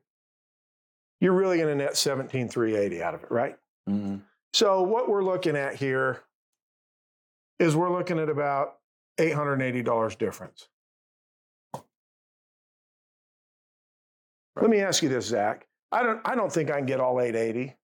[1.24, 3.56] you're really going to net 17,380 out of it, right?
[3.88, 4.16] hmm
[4.52, 6.20] So what we're looking at here
[7.58, 8.74] is we're looking at about
[9.18, 10.68] $880 difference.
[14.60, 15.66] Let me ask you this, Zak.
[15.90, 17.74] I don't I don't think I can get all 880,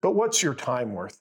[0.00, 1.20] but what's your time worth?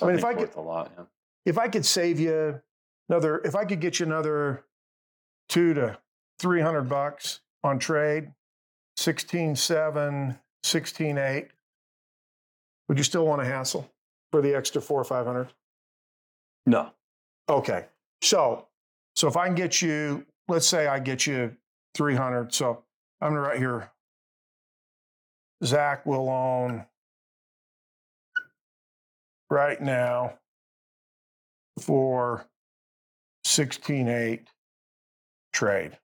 [0.00, 1.04] I mean, if I could a lot, yeah.
[1.44, 2.60] if I could save you
[3.08, 4.64] another, if I could get you another
[5.48, 5.98] two to
[6.38, 8.30] three hundred bucks on trade,
[9.00, 11.48] sixteen seven, sixteen eight,
[12.86, 13.90] would you still want to hassle
[14.30, 15.48] for the extra four or five hundred?
[16.66, 16.90] No.
[17.48, 17.86] Okay,
[18.20, 18.66] so
[19.16, 21.56] so if I can get you, let's say I get you
[21.94, 22.84] three hundred, so
[23.22, 23.90] I'm gonna write here.
[25.64, 26.84] Zak will own
[29.50, 30.34] right now
[31.80, 32.44] for
[33.44, 34.48] sixteen eight
[35.54, 35.98] trade.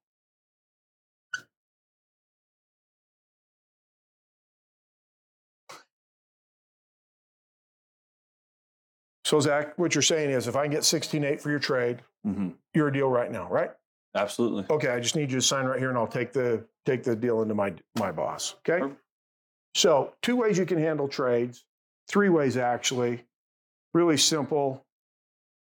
[9.27, 12.01] So Zak, what you're saying is if I can get sixteen eight for your trade,
[12.23, 13.73] hmm you're a deal right now, right?
[14.15, 14.67] Absolutely.
[14.71, 17.17] Okay, I just need you to sign right here and I'll take the take the
[17.17, 18.55] deal into my my boss.
[18.61, 18.83] Okay.
[18.83, 19.01] Perfect.
[19.75, 21.65] So two ways you can handle trades,
[22.09, 23.25] three ways actually.
[23.95, 24.87] Really simple.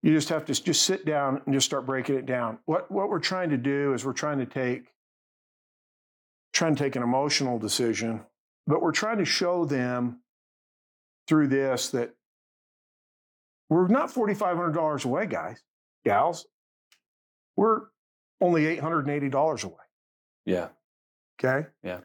[0.03, 2.61] You just have to just sit down and just start breaking it down.
[2.65, 4.87] What what we're trying to do is we're trying to take
[6.55, 8.23] trying to take an emotional decision,
[8.67, 10.21] but we're trying to show them
[11.29, 12.15] through this that
[13.71, 15.63] we're not $4,500 away, guys,
[16.05, 16.47] gals.
[17.57, 17.83] We're
[18.41, 19.75] only $880 away.
[20.45, 20.69] Yeah.
[21.39, 21.69] Okay.
[21.83, 22.01] Yeah.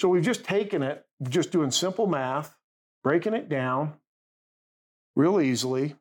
[0.00, 2.56] So we've just taken it, just doing simple math,
[3.04, 3.94] breaking it down
[5.14, 5.94] real easily.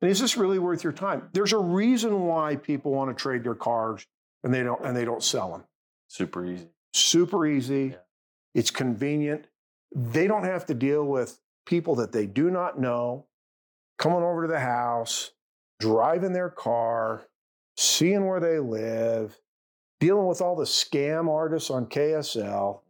[0.00, 1.28] And is this really worth your time?
[1.32, 4.06] There's a reason why people want to trade their cars
[4.42, 5.64] and they don't and they don't sell them.
[6.08, 6.68] Super easy.
[6.94, 7.88] Super easy.
[7.92, 7.96] Yeah.
[8.54, 9.46] It's convenient.
[9.94, 13.26] They don't have to deal with people that they do not know
[14.00, 15.32] coming over to the house,
[15.78, 17.26] driving their car,
[17.76, 19.38] seeing where they live,
[20.00, 22.80] dealing with all the scam artists on KSL,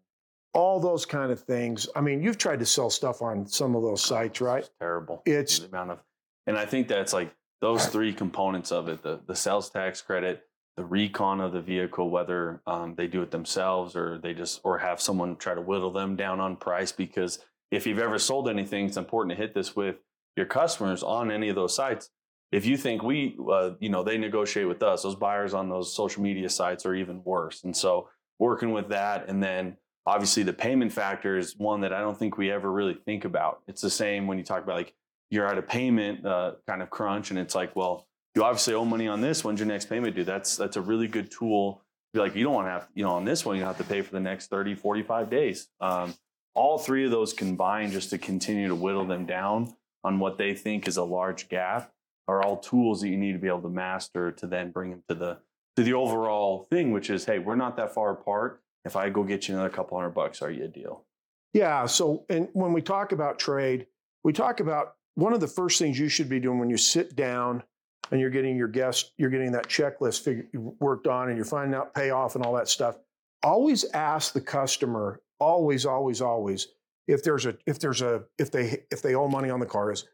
[0.55, 1.89] all those kind of things.
[1.95, 4.61] I mean, you've tried to sell stuff on some of those sites, right?
[4.61, 5.23] It's terrible.
[5.27, 5.99] It's the amount of,
[6.47, 10.45] and I think that's like those three components of it: the the sales tax credit,
[10.77, 14.79] the recon of the vehicle, whether um, they do it themselves or they just or
[14.79, 16.93] have someone try to whittle them down on price.
[16.93, 17.41] Because
[17.73, 19.97] if you've ever sold anything, it's important to hit this with
[20.37, 22.11] your customers on any of those sites.
[22.53, 25.95] If you think we, uh, you know, they negotiate with us, those buyers on those
[25.95, 27.63] social media sites are even worse.
[27.63, 32.01] And so working with that, and then obviously the payment factor is one that I
[32.01, 33.61] don't think we ever really think about.
[33.69, 34.95] It's the same when you talk about like
[35.31, 38.85] you're at a payment uh, kind of crunch, and it's like, well, you obviously owe
[38.85, 39.45] money on this.
[39.45, 40.25] When's your next payment due?
[40.25, 41.83] That's that's a really good tool.
[42.13, 43.85] Be like, you don't want to have, you know, on this one, you have to
[43.85, 45.69] pay for the next 30, 45 days.
[45.81, 46.13] Um,
[46.55, 49.73] all three of those combined just to continue to whittle them down
[50.05, 51.93] on what they think is a large gap
[52.29, 55.03] are all tools that you need to be able to master to then bring them
[55.09, 55.39] to the
[55.77, 58.61] to the overall thing, which is, hey, we're not that far apart.
[58.85, 61.05] If I go get you another couple hundred bucks, are you a deal?
[61.53, 61.87] Yeah.
[61.87, 63.87] So, and when we talk about trade,
[64.25, 67.15] we talk about one of the first things you should be doing when you sit
[67.17, 67.63] down
[68.11, 70.49] and you're getting your guest, you're getting that checklist figure,
[70.81, 72.97] worked on and you're finding out payoff and all that stuff.
[73.43, 76.69] Always ask the customer, always, always, always,
[77.07, 79.91] if there's a, if there's a, if they, if they owe money on the car
[79.93, 80.07] is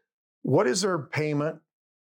[0.43, 1.59] what is their payment?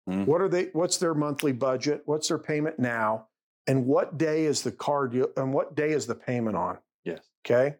[0.09, 0.25] Mhm.
[0.25, 2.01] What are they, what's their monthly budget?
[2.05, 3.27] What's their payment now?
[3.67, 6.77] And what day is the car deal, and what day is the payment on?
[7.03, 7.19] Yes.
[7.45, 7.77] Okay.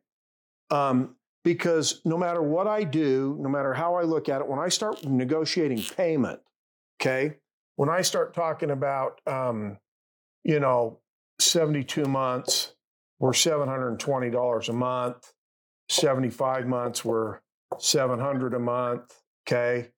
[0.71, 4.57] Um, because no matter what I do, no matter how I look at it, when
[4.57, 6.39] I start negotiating payment,
[6.99, 7.35] okay,
[7.75, 9.77] when I start talking about, um,
[10.43, 11.01] you know,
[11.39, 12.73] 72 months,
[13.19, 15.33] we're $720 a month,
[15.89, 17.39] 75 months, we're
[17.79, 19.89] 700 a month, okay,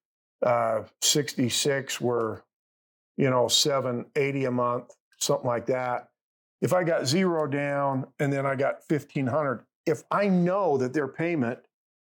[0.45, 2.41] uh, 66, we're,
[3.17, 6.09] you know, 780 a month, something like that.
[6.61, 11.07] If I got zero down and then I got 1500, if I know that their
[11.07, 11.59] payment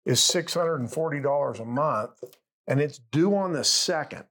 [0.05, 2.23] is $640 a month
[2.67, 4.23] and it's due on the second,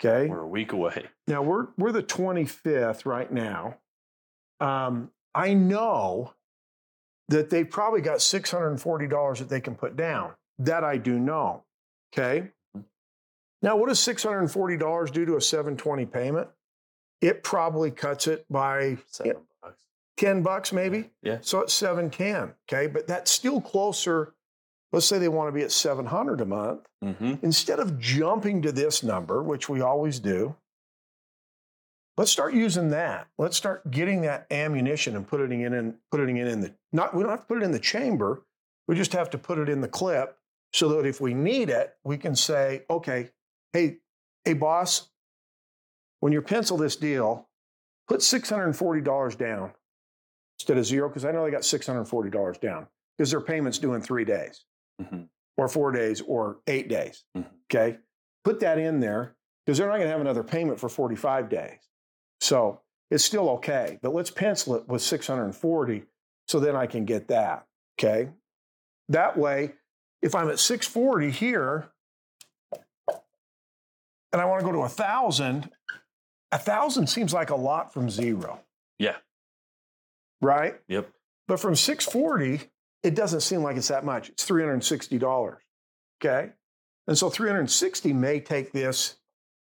[0.00, 0.28] okay?
[0.28, 1.06] We're a week away.
[1.26, 3.78] Now we're we're the 25th right now.
[4.60, 6.32] Um, I know
[7.28, 10.32] that they've probably got $640 that they can put down.
[10.58, 11.64] That I do know.
[12.12, 12.48] Okay.
[13.62, 16.48] Now, what does $640 do to a 720 payment?
[17.20, 19.82] It probably cuts it by Seven bucks.
[20.18, 21.10] 10 bucks, maybe.
[21.22, 21.38] Yeah.
[21.40, 22.54] So it's 710.
[22.68, 22.86] Okay.
[22.86, 24.34] But that's still closer.
[24.92, 26.86] Let's say they want to be at 700 a month.
[27.04, 27.34] Mm-hmm.
[27.42, 30.54] Instead of jumping to this number, which we always do,
[32.16, 33.28] let's start using that.
[33.38, 37.22] Let's start getting that ammunition and putting it in, putting it in the not we
[37.22, 38.42] don't have to put it in the chamber,
[38.88, 40.38] We just have to put it in the clip
[40.72, 43.30] so that if we need it, we can say, okay,
[43.72, 43.98] hey,
[44.44, 45.08] hey, boss,
[46.20, 47.48] when you pencil this deal,
[48.08, 49.72] put $640 down
[50.58, 54.00] instead of zero, because I know they got $640 down because their payment's due in
[54.00, 54.64] three days
[55.00, 55.22] hmm
[55.58, 57.24] or four days or eight days.
[57.34, 57.46] Mhm.
[57.64, 57.96] Okay.
[58.44, 61.80] Put that in there because they're not going to have another payment for 45 days.
[62.40, 66.04] So it's still okay, but let's pencil it with 640
[66.48, 67.66] so then I can get that.
[67.98, 68.28] Okay.
[69.08, 69.74] That way,
[70.22, 71.88] if I'm at 640 here
[74.32, 75.70] and I want to go to a thousand,
[76.52, 78.60] a thousand seems like a lot from zero.
[78.98, 79.16] Yeah.
[80.40, 80.80] Right?
[80.88, 81.10] Yep.
[81.48, 82.68] But from 640,
[83.02, 84.28] it doesn't seem like it's that much.
[84.30, 85.56] It's $360.
[86.20, 86.52] Okay.
[87.06, 89.16] And so 360 may take this,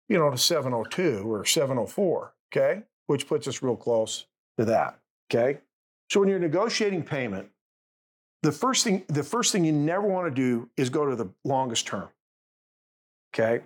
[0.09, 2.35] you know, to 702 or 704.
[2.53, 2.83] Okay.
[3.07, 4.27] Which puts us real close
[4.59, 4.99] to that.
[5.31, 5.61] Okay.
[6.11, 7.49] So when you're negotiating payment,
[8.43, 11.29] the first thing, the first thing you never want to do is go to the
[11.45, 12.09] longest term.
[13.35, 13.65] Okay.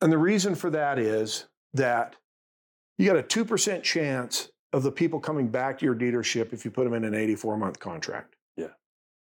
[0.00, 2.16] And the reason for that is that
[2.98, 6.70] you got a 2% chance of the people coming back to your dealership if you
[6.70, 8.36] put them in an 84 month contract.
[8.56, 8.68] Yeah.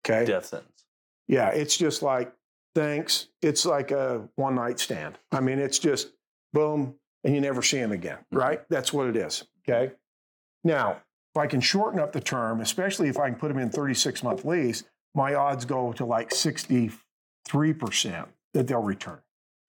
[0.04, 0.24] Okay.
[0.24, 0.84] Death sentence.
[1.26, 1.48] Yeah.
[1.50, 2.32] It's just like,
[2.74, 3.28] thanks.
[3.40, 5.18] It's like a one night stand.
[5.32, 6.10] I mean, it's just
[6.52, 8.38] boom, and you never see them again, Mhm.
[8.38, 8.68] right?
[8.68, 9.44] That's what it is.
[9.68, 9.94] Okay.
[10.64, 10.92] Now,
[11.34, 14.22] if I can shorten up the term, especially if I can put them in 36
[14.22, 19.20] month lease, my odds go to like 63% that they'll return.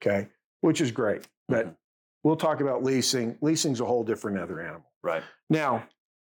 [0.01, 0.29] Okay.
[0.61, 1.27] Which is great.
[1.47, 1.77] But Mhm.
[2.23, 3.37] we'll talk about leasing.
[3.41, 4.91] Leasing's a whole different other animal.
[5.03, 5.23] Right.
[5.49, 5.87] Now,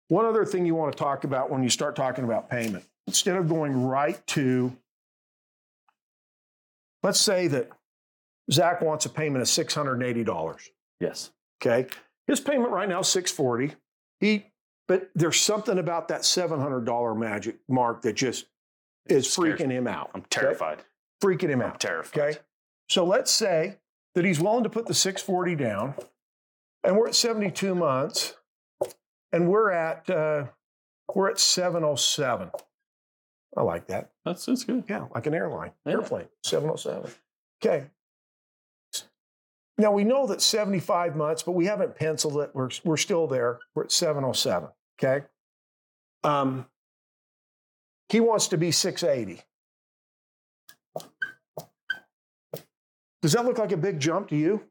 [0.09, 3.37] one other thing you want to talk about when you start talking about payment, instead
[3.37, 4.77] of going right to,
[7.03, 7.70] let's say that
[8.53, 10.70] Zak wants a payment of $680.
[11.05, 11.31] Yes.
[11.62, 11.88] Okay.
[12.27, 13.75] His payment right now is 640.
[14.21, 14.47] He,
[14.88, 18.47] but there's something about that $700 magic mark that just
[19.07, 20.11] is freaking him out.
[20.14, 20.29] I'm okay?
[20.40, 20.79] terrified.
[21.23, 21.81] Freaking him I'm out.
[21.81, 22.19] terrified.
[22.21, 22.38] Okay.
[22.88, 23.79] So let's say
[24.14, 25.95] that he's willing to put the 640 down,
[26.83, 28.35] and we're at 72 months,
[29.33, 30.47] and we're at uh,
[31.14, 32.51] we're at 707.
[33.57, 34.11] I like that.
[34.25, 34.85] That's that's good.
[34.88, 35.93] Yeah, like an airline, Yeah.
[35.93, 37.11] airplane, 707.
[37.64, 37.87] Okay.
[39.77, 42.51] Now we know that 75 months, but we haven't penciled it.
[42.55, 43.59] We're, we're still there.
[43.75, 44.69] We're at 707.
[45.03, 45.27] Okay.
[46.23, 46.67] Um,
[48.09, 49.43] he wants to be 680.
[53.23, 54.63] Does that look like a big jump to you?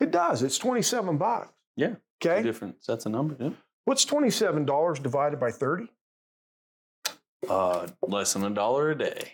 [0.00, 0.42] It does.
[0.42, 1.52] It's 27 bucks.
[1.76, 1.94] Yeah.
[2.22, 2.42] Okay.
[2.42, 3.36] different That's a number.
[3.38, 3.50] Yeah.
[3.84, 5.88] What's $27 divided by 30?
[7.48, 9.32] Uh, less than a dollar a day.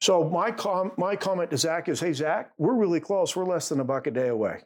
[0.00, 3.36] So my com- my comment to Zak is, hey Zak, we're really close.
[3.36, 4.60] We're less than a buck a day away.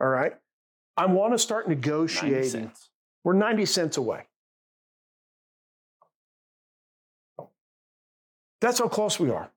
[0.00, 0.34] All right.
[0.96, 2.44] I want to start negotiating.
[2.50, 2.90] cents.
[3.24, 4.26] We're 90 cents away.
[8.60, 9.50] That's how close we are.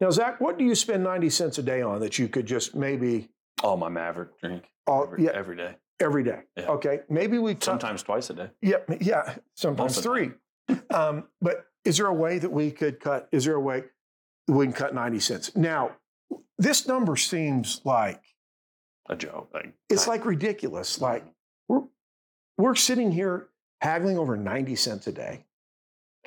[0.00, 2.74] Now, Zak, what do you spend 90 cents a day on that you could just
[2.74, 3.30] maybe
[3.62, 4.64] Oh, my Maverik drink.
[4.86, 5.76] all, every, yeah, every day.
[6.00, 6.40] every day?
[6.56, 6.68] Yeah.
[6.70, 7.00] Okay.
[7.08, 8.50] Maybe we cut- Sometimes twice a day.
[8.62, 10.30] Yeah, yeah, sometimes Most three.
[10.90, 13.28] um, but is there a way that we could cut?
[13.32, 13.84] Is there a way
[14.48, 15.56] we can cut 90 cents?
[15.56, 15.92] Now,
[16.58, 18.22] this number seems like
[19.08, 19.50] A joke.
[19.52, 21.00] Like it's like ridiculous.
[21.00, 21.24] Like
[21.68, 21.82] we're
[22.58, 23.48] we're sitting here
[23.80, 25.46] haggling over 90 cents a day.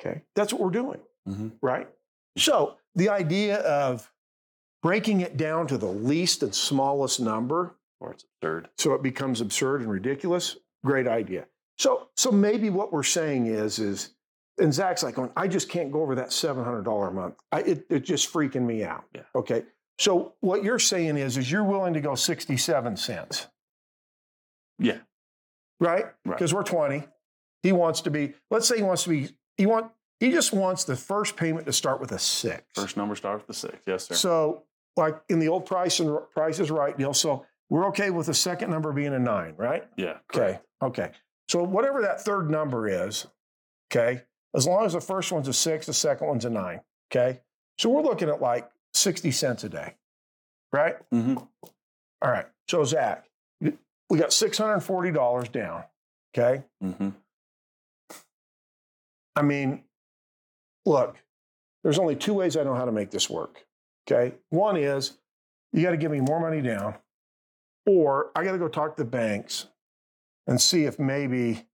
[0.00, 0.22] Okay.
[0.34, 1.52] That's what we're doing, Mhm.
[1.62, 1.88] right?
[2.36, 4.10] So the idea of
[4.82, 8.68] breaking it down to the least and smallest number or it's absurd.
[8.76, 11.46] so it becomes absurd and ridiculous, great idea.
[11.78, 14.13] So so maybe what we're saying is is
[14.58, 17.34] and Zak's like going, I just can't go over that $700 a month.
[17.50, 19.04] I, it, it's just freaking me out.
[19.14, 19.22] Yeah.
[19.34, 19.64] Okay.
[19.98, 23.46] So what you're saying is, is you're willing to go 67 cents
[24.78, 24.98] Yeah.
[25.80, 26.04] right?
[26.04, 26.14] Right.
[26.26, 27.04] Because we're 20.
[27.62, 29.90] He wants to be, let's say he wants to be, he want
[30.20, 32.62] he just wants the first payment to start with a six.
[32.74, 33.78] First number starts with the six.
[33.86, 34.14] Yes, sir.
[34.14, 34.62] So
[34.96, 37.12] like in the old price and price is right deal.
[37.14, 39.84] So we're okay with the second number being a nine, right?
[39.96, 40.18] yeah.
[40.34, 40.60] Okay.
[40.82, 41.10] Okay.
[41.48, 43.26] So whatever that third number is,
[43.92, 44.22] okay,
[44.54, 46.80] as long as the first one's a six, the second one's a nine.
[47.10, 47.40] Okay.
[47.78, 49.94] So we're looking at like 60 cents a day.
[50.72, 50.96] Right?
[51.10, 51.36] hmm
[52.22, 52.46] All right.
[52.68, 53.24] So Zak,
[53.60, 55.84] we got $640 down.
[56.36, 56.64] Okay.
[56.80, 57.10] hmm
[59.36, 59.82] I mean,
[60.86, 61.16] look,
[61.82, 63.64] there's only two ways I know how to make this work.
[64.08, 64.36] Okay.
[64.50, 65.18] One is
[65.72, 66.94] you got to give me more money down,
[67.84, 69.66] or I got to go talk to the banks
[70.46, 71.66] and see if maybe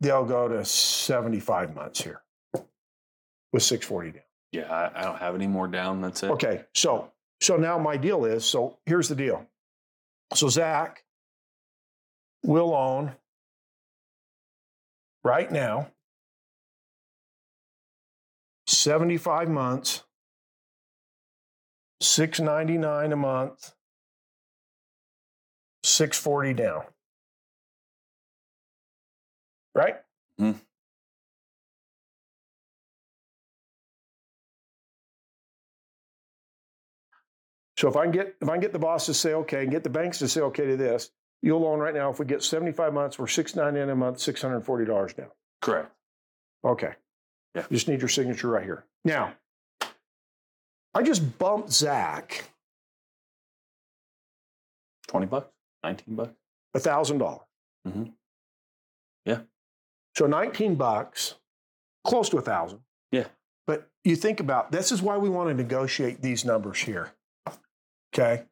[0.00, 2.20] they'll go to 75 months here
[3.56, 4.22] with 640 down.
[4.52, 4.70] Yeah.
[4.70, 6.02] I, I don't have any more down.
[6.02, 6.30] That's it.
[6.32, 6.64] Okay.
[6.74, 9.46] So, so now my deal is so here's the deal.
[10.34, 11.04] So, Zak
[12.44, 13.12] will own
[15.24, 15.88] right now
[18.66, 20.02] 75 months,
[22.02, 23.72] 699 a month,
[25.82, 26.82] 640 down.
[29.74, 29.96] Right?
[30.38, 30.60] Mhm.
[37.78, 39.70] So if I can get if I can get the boss to say okay and
[39.70, 41.10] get the banks to say okay to this,
[41.42, 45.28] you'll loan right now if we get 75 months, we're 699 a month, $640 down.
[45.60, 45.92] Correct.
[46.64, 46.92] Okay.
[47.54, 47.64] Yeah.
[47.70, 48.84] Just need your signature right here.
[49.04, 49.34] Now,
[50.94, 52.44] I just bumped Zak
[55.08, 55.48] Twenty bucks,
[55.84, 56.32] nineteen bucks.
[56.74, 57.46] a thousand dollars.
[57.86, 58.02] Mm hmm.
[59.24, 59.38] Yeah.
[60.14, 61.34] So 19 bucks,
[62.04, 62.80] close to a thousand.
[63.12, 63.26] Yeah.
[63.66, 67.12] But you think about this is why we want to negotiate these numbers here.
[68.18, 68.44] Okay.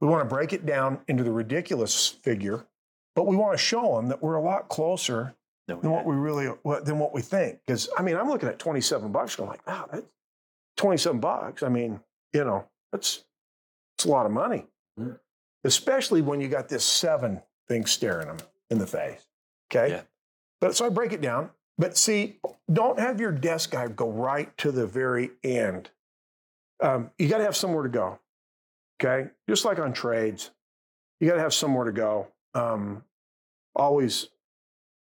[0.00, 2.66] We want to break it down into the ridiculous figure,
[3.14, 5.34] but we want to show them that we're a lot closer
[5.68, 6.48] we than what we really
[6.82, 7.60] than what we think.
[7.64, 10.06] Because I mean, I'm looking at 27 bucks, going like, wow, that's
[10.76, 11.62] 27 bucks.
[11.62, 12.00] I mean,
[12.32, 13.24] you know, that's
[13.96, 14.66] it's a lot of money,
[14.98, 15.20] Mhm.
[15.62, 18.38] especially when you got this seven thing staring them
[18.70, 19.24] in the face.
[19.70, 20.02] Okay, Yeah.
[20.60, 21.50] but so I break it down.
[21.78, 22.40] But see,
[22.72, 25.90] don't have your desk guy go right to the very end.
[26.80, 28.18] Um, you got to have somewhere to go.
[29.02, 30.50] Okay, just like on trades,
[31.20, 32.28] you got to have somewhere to go.
[32.54, 33.02] Um,
[33.74, 34.28] always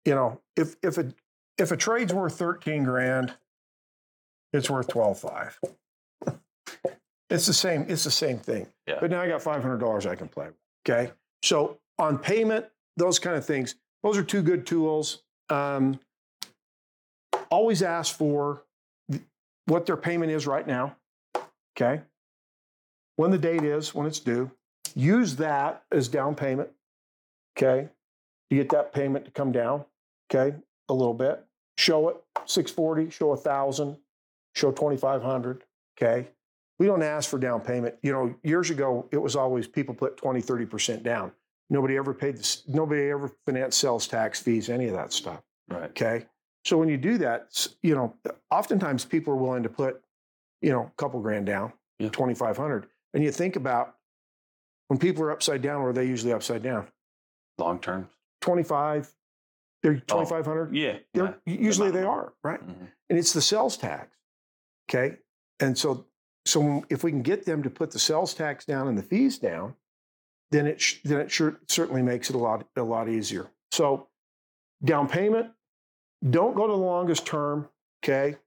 [0.06, 1.14] you know, if if a
[1.58, 3.34] if a trade's worth thirteen grand,
[4.54, 5.60] it's worth twelve five.
[7.32, 7.86] It's the same.
[7.88, 8.66] It's the same thing.
[8.88, 8.98] Yeah.
[9.00, 10.56] But now I got five hundred dollars I can play with.
[10.84, 11.12] Okay.
[11.44, 12.66] So on payment,
[12.98, 15.22] those kind of things, those are two good tools.
[15.52, 16.00] Um,
[17.52, 18.64] always ask for
[19.68, 20.96] what their payment is right now.
[21.78, 22.02] Okay.
[23.20, 24.50] When the date is, when it's due.
[24.96, 26.70] Use that as down payment.
[27.58, 27.90] Okay
[28.50, 29.86] you get that payment to come down,
[30.30, 30.56] okay,
[30.90, 31.44] a little bit.
[31.78, 33.96] Show it 640, show 1000,
[34.56, 35.64] show 2500,
[35.98, 36.28] okay?
[36.80, 37.96] We don't ask for down payment.
[38.02, 41.32] You know, years ago it was always people put 20, 30% down.
[41.70, 45.90] Nobody ever paid this, nobody ever financed sales tax fees, any of that stuff, Right.
[45.92, 46.26] okay?
[46.66, 48.16] So when you do that, you know,
[48.52, 50.02] oftentimes people are willing to put,
[50.62, 52.10] you know, a couple grand down, Yeah.
[52.10, 52.88] 2500.
[53.14, 53.96] And you think about
[54.88, 56.88] when people are upside down, or are they usually upside down?
[57.58, 58.10] Long term.
[58.42, 59.14] 25,
[59.84, 60.76] they're 2500.
[60.76, 60.98] Yeah.
[61.14, 61.54] They're, yeah.
[61.60, 62.62] usually they are, right?
[62.66, 62.88] Mhm.
[63.10, 64.16] And it's the sales tax.
[64.90, 65.18] Okay.
[65.60, 66.06] And so,
[66.46, 69.38] so if we can get them to put the sales tax down and the fees
[69.38, 69.76] down,
[70.52, 73.48] then it, sh- then it sure, certainly makes it a lot, a lot easier.
[73.72, 74.08] So
[74.84, 75.52] down payment,
[76.28, 77.70] don't go to the longest term.
[78.04, 78.38] Okay.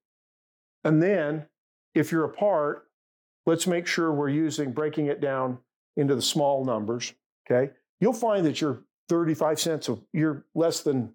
[0.84, 1.46] And then
[1.94, 2.88] if you're apart,
[3.46, 5.58] let's make sure we're using, breaking it down
[5.96, 7.12] into the small numbers.
[7.50, 7.72] Okay.
[8.00, 11.12] You'll find that you're 35 cents, of, you're less than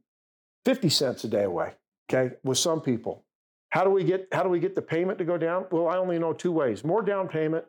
[0.65, 1.73] 50 cents a day away.
[2.09, 2.35] Okay.
[2.43, 3.23] With some people.
[3.69, 5.65] How do we get how do we get the payment to go down?
[5.71, 7.65] Well, I only know two ways: more down payment,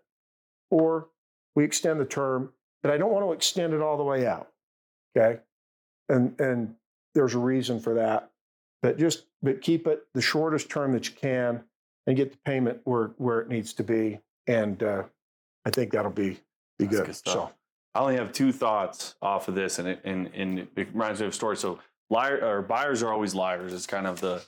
[0.70, 1.08] or
[1.56, 2.52] we extend the term.
[2.82, 4.48] But I don't want to extend it all the way out.
[5.16, 5.40] Okay,
[6.08, 6.74] and and
[7.14, 8.30] there's a reason for that.
[8.80, 11.64] But just but keep it the shortest term that you can,
[12.06, 14.20] and get the payment where where it needs to be.
[14.48, 15.04] And uh,
[15.64, 16.40] I think that'll be
[16.78, 17.06] be good.
[17.06, 17.14] good.
[17.14, 17.50] So
[17.94, 21.26] I only have two thoughts off of this, and it and, and it reminds me
[21.26, 21.56] of a story.
[21.56, 21.78] So,
[22.10, 23.72] liar or buyers are always liars.
[23.72, 24.42] Is kind of the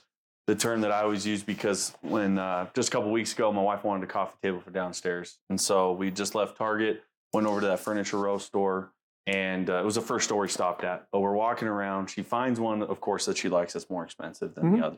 [0.47, 3.61] the term that I always use because when uh, just a couple weeks ago, my
[3.61, 7.61] wife wanted a coffee table for downstairs, and so we just left Target, went over
[7.61, 8.91] to that Furniture Row store,
[9.27, 11.05] and uh, it was the first store we stopped at.
[11.11, 14.55] But we're walking around, she finds one, of course, that she likes that's more expensive
[14.55, 14.79] than Mhm.
[14.79, 14.97] the other.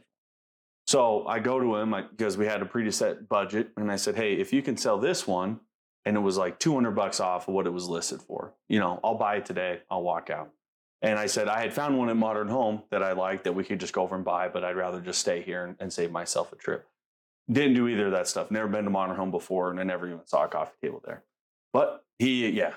[0.94, 4.36] So I go to him because we had a preset budget, and I said, "Hey,
[4.36, 5.60] if you can sell this one."
[6.06, 8.54] and it was like 200 bucks off of what it was listed for.
[8.68, 10.50] You know, I'll buy it today, I'll walk out.
[11.02, 13.64] And I said, I had found one at Modern Home that I liked that we
[13.64, 16.12] could just go over and buy, but I'd rather just stay here and, and save
[16.12, 16.88] myself a trip.
[17.50, 18.52] Didn't do either of that stuff.
[18.52, 21.24] Never been to Modern Home before, and I never even saw a coffee table there.
[21.74, 22.74] But he, yeah,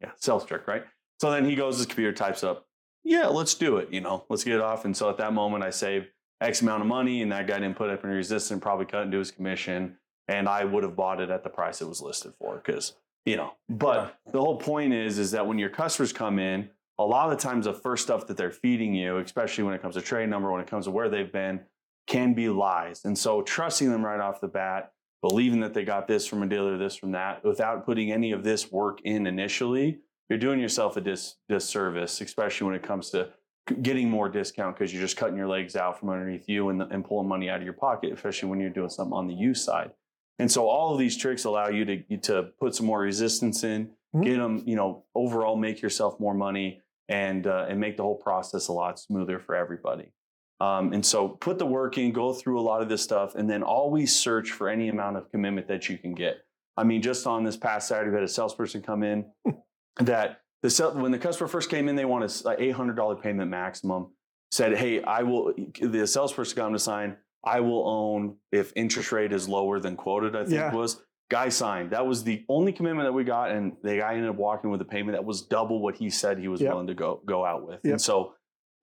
[0.00, 0.84] yeah, sales trick, right?
[1.20, 2.66] So then he goes his computer, types up,
[3.04, 4.84] yeah, let's do it, you know, let's get it off.
[4.84, 6.08] And so at that moment, I saved
[6.40, 9.18] X amount of money, and that guy didn't put up any resistance, probably cut into
[9.18, 9.96] his commission
[10.30, 12.94] and I would have bought it at the price it was listed for because
[13.26, 13.52] you know.
[13.68, 17.36] But the whole point is is that when your customers come in, a lot of
[17.36, 20.28] the times the first stuff that they're feeding you, especially when it comes to trade
[20.28, 21.60] number, when it comes to where they've been,
[22.06, 23.04] can be lies.
[23.04, 26.46] And so trusting them right off the bat, believing that they got this from a
[26.46, 30.96] dealer, this from that, without putting any of this work in initially, you're doing yourself
[30.96, 33.30] a dis- disservice, especially when it comes to
[33.70, 37.04] getting more discount because you're just cutting your legs out from underneath you and, and
[37.04, 39.90] pulling money out of your pocket, especially when you're doing something on the use side.
[40.38, 43.90] And so all of these tricks allow you to to put some more resistance in,
[44.14, 44.24] Mhm.
[44.24, 48.16] get them, you know, overall make yourself more money and uh, and make the whole
[48.16, 50.12] process a lot smoother for everybody.
[50.60, 53.48] Um, and so put the work in, go through a lot of this stuff, and
[53.48, 56.38] then always search for any amount of commitment that you can get.
[56.76, 59.26] I mean, just on this past Saturday, we had a salesperson come in
[60.00, 63.16] that the sell, when the customer first came in, they want a eight hundred dollar
[63.16, 64.08] payment maximum.
[64.52, 67.16] Said, "Hey, I will." The salesperson got him to sign.
[67.44, 70.36] I will own if interest rate is lower than quoted.
[70.36, 70.74] I think Yeah.
[70.74, 71.90] was guy signed.
[71.92, 74.80] That was the only commitment that we got, and the guy ended up walking with
[74.80, 76.70] a payment that was double what he said he was Yep.
[76.72, 77.80] willing to go go out with.
[77.84, 77.92] Yep.
[77.92, 78.34] And so,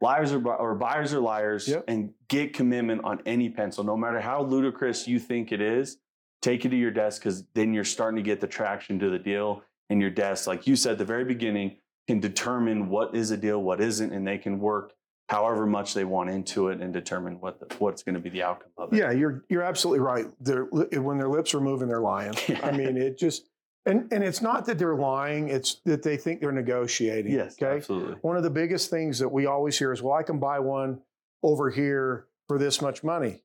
[0.02, 1.84] liars are or buyers are liars, Yep.
[1.88, 5.98] and get commitment on any pencil, no matter how ludicrous you think it is.
[6.42, 9.20] Take it to your desk because then you're starting to get the traction to the
[9.20, 11.78] deal, and your desk, like you said at the very beginning,
[12.08, 14.94] can determine what is a deal, what isn't, and they can work
[15.30, 18.42] however much they want into it and determine what the, what's going to be the
[18.44, 18.98] outcome of it.
[18.98, 20.26] Yeah, you're you're absolutely right.
[20.40, 22.34] They're, when their lips are moving, they're lying.
[22.64, 23.50] I mean, it just
[23.86, 27.32] and and it's not that they're lying; it's that they think they're negotiating.
[27.34, 27.78] Yes, Okay.
[27.78, 28.16] absolutely.
[28.22, 31.02] One of the biggest things that we always hear is, "Well, I can buy one
[31.44, 33.44] over here for this much money."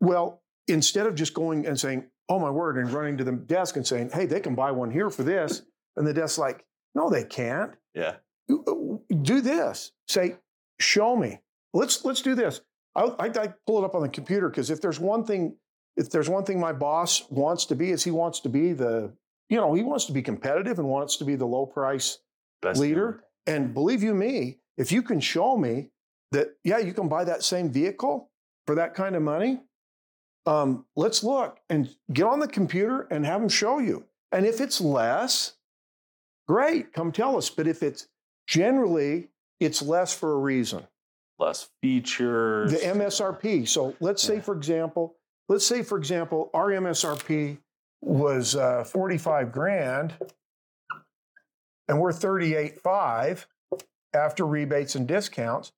[0.00, 3.76] Well, instead of just going and saying, "Oh my word," and running to the desk
[3.76, 5.62] and saying, "Hey, they can buy one here for this,"
[5.96, 6.64] and the desk's like,
[6.94, 8.16] "No, they can't." Yeah.
[8.50, 9.92] Uh, uh, do this.
[10.08, 10.36] Say,
[10.80, 11.40] show me.
[11.72, 12.60] Let's let's do this.
[12.94, 15.56] I, I, I pull it up on the computer because if there's one thing,
[15.96, 19.12] if there's one thing my boss wants to be, is he wants to be the,
[19.48, 22.18] you know, he wants to be competitive and wants to be the low price
[22.62, 23.22] Best leader.
[23.46, 25.90] And believe you me, if you can show me
[26.32, 28.30] that, yeah, you can buy that same vehicle
[28.66, 29.60] for that kind of money,
[30.46, 34.04] um, let's look and get on the computer and have them show you.
[34.32, 35.54] And if it's less,
[36.48, 37.50] great, come tell us.
[37.50, 38.08] But if it's
[38.46, 39.28] generally,
[39.60, 40.86] it's less for a reason.
[41.38, 42.72] less features.
[42.72, 43.68] The MSRP.
[43.68, 44.40] So let's say, Yeah.
[44.40, 45.16] for example,
[45.48, 47.58] let's say, for example, our MSRP
[48.00, 50.14] was uh, 45 grand
[51.88, 53.44] and we're 38.5
[54.14, 55.72] after rebates and discounts.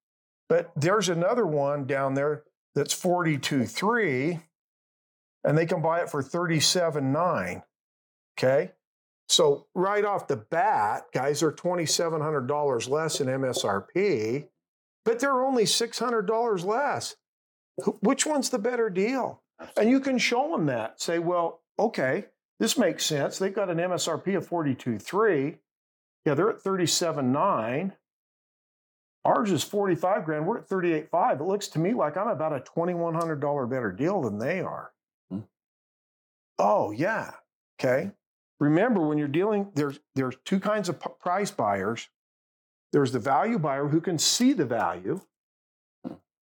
[0.49, 2.45] But there's another one down there
[2.75, 4.41] that's 42.3
[5.45, 7.63] and they can buy it for 37.9.
[8.39, 8.73] Okay.
[9.29, 14.49] So right off the bat, guys, they're $2,700 less in MSRP,
[15.05, 17.17] but they're only $600 less.
[18.01, 19.43] Which one's the better deal?
[19.77, 21.01] And you can show them that.
[21.01, 22.27] Say, well, okay,
[22.59, 23.39] this makes sense.
[23.39, 25.59] They've got an MSRP of 42.3.
[26.25, 27.93] Yeah, they're at 37.9.
[29.25, 30.47] Ours is 45 grand.
[30.47, 31.41] We're at 38.5.
[31.41, 34.93] It looks to me like I'm about a $2,100 better deal than they are.
[36.59, 36.67] Hmm.
[36.67, 37.33] Oh, yeah.
[37.81, 38.11] Okay.
[38.61, 42.09] Remember, when you're dealing, there's there's two kinds of p- price buyers.
[42.93, 45.21] There's the value buyer who can see the value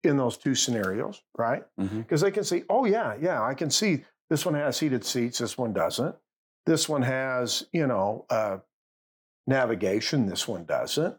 [0.04, 1.64] in those two scenarios, right?
[1.78, 5.38] Because they can see, oh yeah, yeah, I can see this one has heated seats,
[5.38, 6.16] this one doesn't.
[6.66, 8.58] This one has, you know, uh,
[9.48, 11.16] navigation, this one doesn't.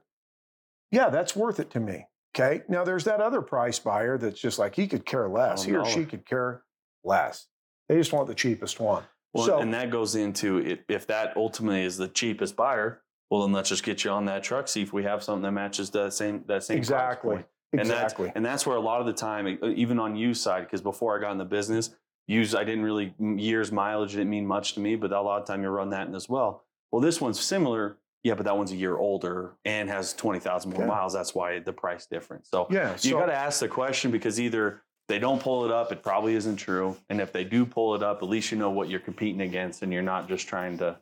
[0.91, 2.07] Yeah, that's worth it to me.
[2.37, 2.63] Okay.
[2.69, 5.63] Now there's that other price buyer that's just like he could care less.
[5.63, 5.85] Oh, he or no.
[5.85, 6.63] she could care
[7.05, 7.47] less.
[7.89, 9.03] They just want the cheapest one.
[9.35, 13.43] Well, so and that goes into it, if that ultimately is the cheapest buyer, well,
[13.43, 14.69] then let's just get you on that truck.
[14.69, 17.37] See if we have something that matches that same that same exactly.
[17.75, 18.33] And that's Exactly.
[18.35, 21.21] and that's where a lot of the time, even on used side, because before I
[21.23, 21.95] got in the business,
[22.29, 25.47] used I didn't really years mileage didn't mean much to me, but a lot of
[25.47, 26.65] time you run that in as well.
[26.91, 30.73] Well, this one's similar, yeah, but that one's a year older and has twenty thousand
[30.73, 30.89] more Okay.
[30.89, 31.15] miles.
[31.15, 32.51] That's why the price difference.
[32.51, 32.93] So yeah.
[33.01, 36.03] you so- got to ask the question because either they don't pull it up, it
[36.03, 38.89] probably isn't true, and if they do pull it up, at least you know what
[38.89, 40.97] you're competing against, and you're not just trying to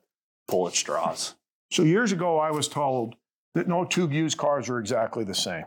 [0.49, 1.35] pull at straws.
[1.71, 3.15] So years ago, I was told
[3.55, 5.65] that no two used cars are exactly the same.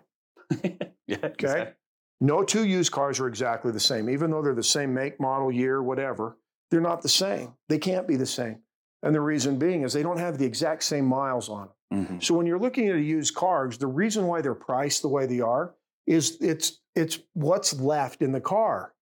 [1.08, 1.18] yeah.
[1.24, 1.72] Okay.
[2.20, 5.52] No two used cars are exactly the same, even though they're the same make, model,
[5.52, 6.38] year, whatever.
[6.72, 7.54] They're not the same.
[7.70, 8.60] They can't be the same.
[9.04, 12.06] And the reason being is they don't have the exact same miles on them.
[12.06, 12.24] Mhm.
[12.24, 15.42] So when you're looking at used cars, the reason why they're priced the way they
[15.42, 15.76] are
[16.08, 18.94] is it's it's what's left in the car.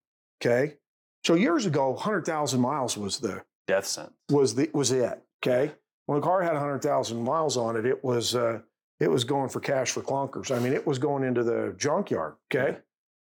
[0.42, 0.76] Okay.
[1.24, 4.16] So years ago, 100,000 miles was the Death sentence.
[4.30, 5.22] was the was it.
[5.46, 5.72] Okay.
[6.08, 8.60] When a car had 100,000 miles on it, it was uh,
[9.00, 10.56] it was going for cash for clunkers.
[10.56, 12.36] I mean, it was going into the junkyard.
[12.54, 12.72] Okay.
[12.74, 12.78] Yeah.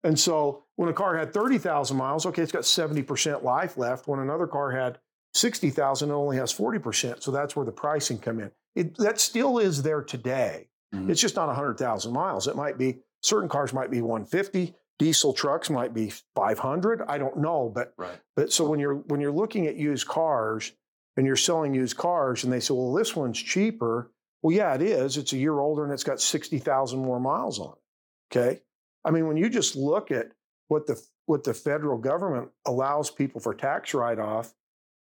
[0.04, 4.08] And so when a car had 30,000 miles, okay, it's got 70% life left.
[4.08, 5.00] When another car had
[5.34, 7.22] 60,000, it only has 40%.
[7.24, 8.52] So that's where the pricing come in.
[8.76, 10.70] It, that still is there today.
[10.94, 11.10] Mhm.
[11.10, 12.48] It's just not 100,000 miles.
[12.48, 17.02] It might be, certain cars might be 150, diesel trucks might be 500.
[17.08, 17.72] I don't know.
[17.74, 18.20] But, Right.
[18.36, 20.72] but so when you're, when you're looking at used cars
[21.16, 24.12] and you're selling used cars and they say, well, this one's cheaper.
[24.42, 25.18] Well, yeah, it is.
[25.18, 28.38] It's a year older and it's got 60,000 more miles on it.
[28.38, 28.62] Okay.
[29.06, 30.32] I mean, when you just look at
[30.68, 34.54] what the what the federal government allows people for tax write off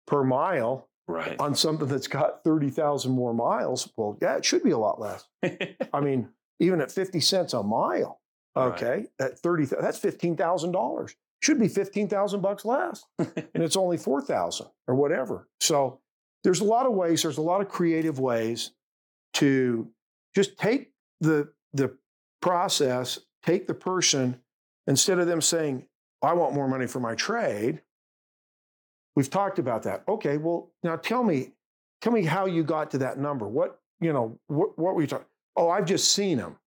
[0.08, 1.36] per mile Right.
[1.40, 5.26] on something that's got 30,000 more miles, well, yeah, it should be a lot less.
[5.94, 6.30] I mean,
[6.62, 8.22] even at 50 cents a mile,
[8.56, 8.66] Right.
[8.74, 11.16] Okay, at thirty, that's fifteen thousand dollars.
[11.42, 15.48] Should be fifteen thousand bucks less, and it's only four thousand or whatever.
[15.62, 16.02] So
[16.44, 17.22] there's a lot of ways.
[17.22, 18.72] There's a lot of creative ways
[19.36, 19.90] to
[20.36, 20.92] just take
[21.22, 21.96] the the
[22.42, 24.42] process, take the person
[24.86, 25.88] instead of them saying,
[26.22, 27.82] "I want more money for my trade."
[29.16, 30.04] We've talked about that.
[30.10, 31.54] Okay, well now tell me,
[32.02, 33.48] tell me how you got to that number.
[33.48, 34.38] What you know?
[34.48, 35.28] What what were you talking?
[35.56, 36.58] Oh, I've just seen him.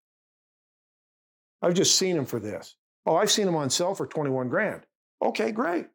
[1.62, 2.76] I've just seen him for this.
[3.06, 4.82] Oh, I've seen him on sale for 21 grand.
[5.22, 5.86] Okay, great.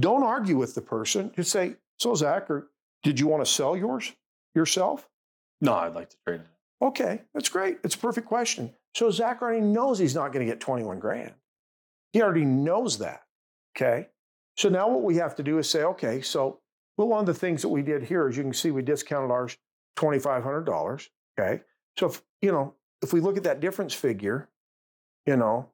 [0.00, 1.30] Don't argue with the person.
[1.34, 2.70] Just say, so Zak, or
[3.02, 4.12] did you want to sell yours
[4.54, 5.08] yourself?
[5.60, 6.46] No, I'd like to trade it.
[6.84, 7.78] Okay, that's great.
[7.84, 8.72] It's a perfect question.
[8.94, 11.32] So Zak already knows he's not going to get 21 grand.
[12.12, 13.22] He already knows that.
[13.76, 14.08] Okay.
[14.56, 16.60] So now what we have to do is say, okay, so
[16.96, 19.30] well, one of the things that we did here, as you can see, we discounted
[19.30, 19.56] ours
[19.96, 21.08] $2,500.
[21.38, 21.62] Okay.
[21.98, 24.48] So if, you know, if we look at that difference figure,
[25.26, 25.68] you know,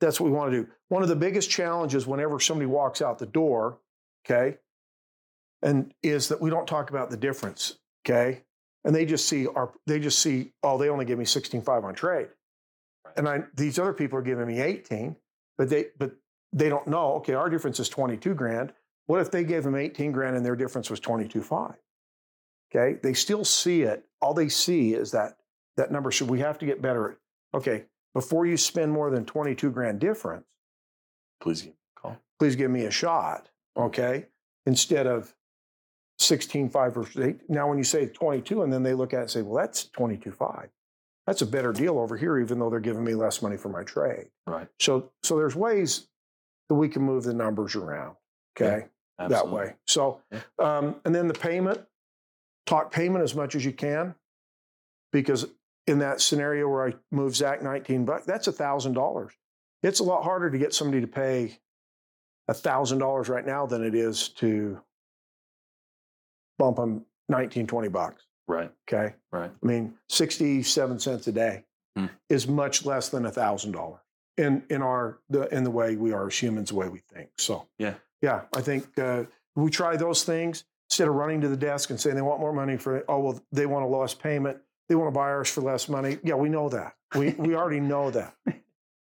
[0.00, 0.68] that's what we want to do.
[0.88, 3.78] One of the biggest challenges whenever somebody walks out the door,
[4.24, 4.58] okay,
[5.62, 8.42] and is that we don't talk about the difference, okay?
[8.84, 11.94] And they just see our they just see, oh, they only give me 16.5 on
[11.94, 12.28] trade.
[13.16, 15.16] And I these other people are giving me 18,
[15.56, 16.12] but they but
[16.52, 18.72] they don't know, okay, our difference is 22 grand.
[19.06, 21.74] What if they gave them 18 grand and their difference was 22.5?
[22.70, 24.04] Okay, they still see it.
[24.20, 25.38] All they see is that
[25.76, 26.10] that number.
[26.10, 27.16] should we have to get better at
[27.54, 30.46] okay, before you spend more than 22 grand difference,
[31.40, 32.16] Please give me a call.
[32.38, 34.26] please give me a shot, okay?
[34.66, 35.34] Instead of
[36.20, 37.48] 16.5 versus 8.
[37.50, 39.84] Now, when you say 22, and then they look at it and say, well, that's
[39.88, 40.68] 22 5."
[41.26, 43.82] That's a better deal over here, even though they're giving me less money for my
[43.82, 44.28] trade.
[44.46, 44.68] Right.
[44.78, 46.06] So, so there's ways
[46.68, 48.16] that we can move the numbers around,
[48.56, 48.86] okay?
[49.18, 49.58] That Absolutely.
[49.58, 49.74] way.
[49.86, 50.40] So, Yeah.
[50.58, 51.80] um, and then the payment,
[52.66, 54.14] talk payment as much as you can,
[55.12, 55.46] because
[55.86, 59.32] in that scenario where I move Zak 19 bucks, that's a thousand dollars.
[59.82, 61.58] It's a lot harder to get somebody to pay
[62.48, 64.80] a thousand dollars right now than it is to
[66.58, 68.24] bump them 19, 20 bucks.
[68.48, 68.70] Right.
[68.88, 69.14] Okay.
[69.32, 69.50] Right.
[69.62, 71.64] I mean, 67 cents a day
[71.96, 72.06] Hmm.
[72.28, 74.00] is much less than a thousand dollars
[74.36, 77.30] in in our the in the way we are as humans, the way we think.
[77.38, 77.94] So Yeah.
[78.20, 79.24] yeah, I think uh,
[79.54, 82.52] we try those things instead of running to the desk and saying they want more
[82.52, 84.58] money for oh well they want a less payment,
[84.88, 86.18] they want to buy ours for less money.
[86.22, 86.94] Yeah, we know that.
[87.14, 88.34] We we already know that,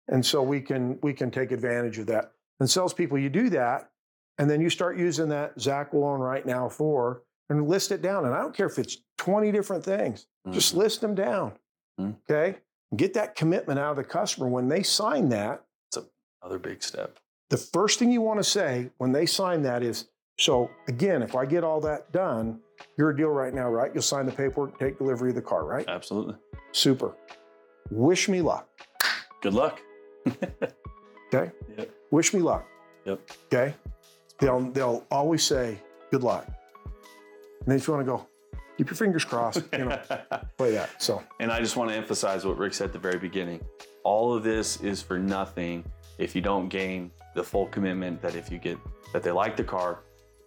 [0.09, 2.33] and so we can we can take advantage of that.
[2.61, 3.91] And salespeople, you do that,
[4.39, 8.03] and then you start using that Zak will own right now for and list it
[8.03, 8.25] down.
[8.25, 10.27] And I don't care if it's twenty different things.
[10.51, 10.79] Just Mhm.
[10.79, 11.53] list them down.
[12.01, 12.17] Mhm.
[12.31, 12.59] Okay.
[12.97, 14.49] Get that commitment out of the customer.
[14.49, 15.99] When they sign that, it's
[16.43, 17.19] another big step.
[17.51, 20.09] the first thing you want to say when they sign that is,
[20.39, 22.63] so again, if I get all that done,
[22.97, 23.91] you're a deal right now, right?
[23.95, 25.85] You'll sign the paperwork, take delivery of the car, right?
[25.89, 26.35] Absolutely.
[26.73, 27.15] Super.
[27.91, 28.69] Wish me luck.
[29.41, 29.81] Good luck.
[30.27, 31.51] Okay.
[31.79, 31.91] Yep.
[32.11, 32.67] Wish me luck.
[33.07, 33.21] Yep.
[33.53, 33.75] Okay.
[34.39, 35.79] They'll they'll always say
[36.11, 36.47] good luck.
[36.47, 38.27] And then if you want to go,
[38.77, 39.99] keep your fingers crossed, you know,
[40.59, 41.03] play that.
[41.03, 43.61] So And I just want to emphasize what Rick said at the very beginning.
[44.05, 45.85] All of this is for nothing
[46.19, 48.77] if you don't gain the full commitment that if you get
[49.13, 50.01] that they like the car,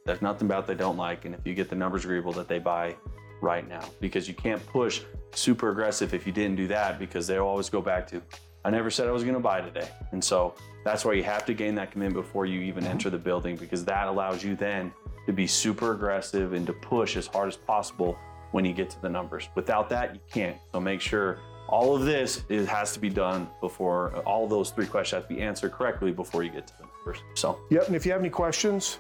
[0.06, 2.60] there's nothing about they don't like, and if you get the numbers agreeable that they
[2.60, 2.96] buy
[3.42, 3.84] right now.
[4.00, 5.02] Because you can't push
[5.34, 8.22] super aggressive if you didn't do that because they'll always go back to,
[8.64, 9.90] I never said I was gonna buy today.
[10.12, 10.54] And so
[10.84, 12.94] that's why you have to gain that commitment before you even mm-hmm.
[12.94, 14.94] enter the building because that allows you then
[15.26, 18.18] to be super aggressive and to push as hard as possible
[18.52, 19.50] when you get to the numbers.
[19.56, 20.58] Without that, you can't.
[20.72, 24.86] So make sure all of this is, has to be done before all those three
[24.86, 27.24] questions have to be answered correctly before you get to the numbers.
[27.34, 27.88] So yep.
[27.88, 29.00] And if you have any questions,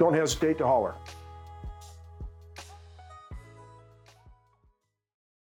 [0.00, 0.94] don't hesitate to holler.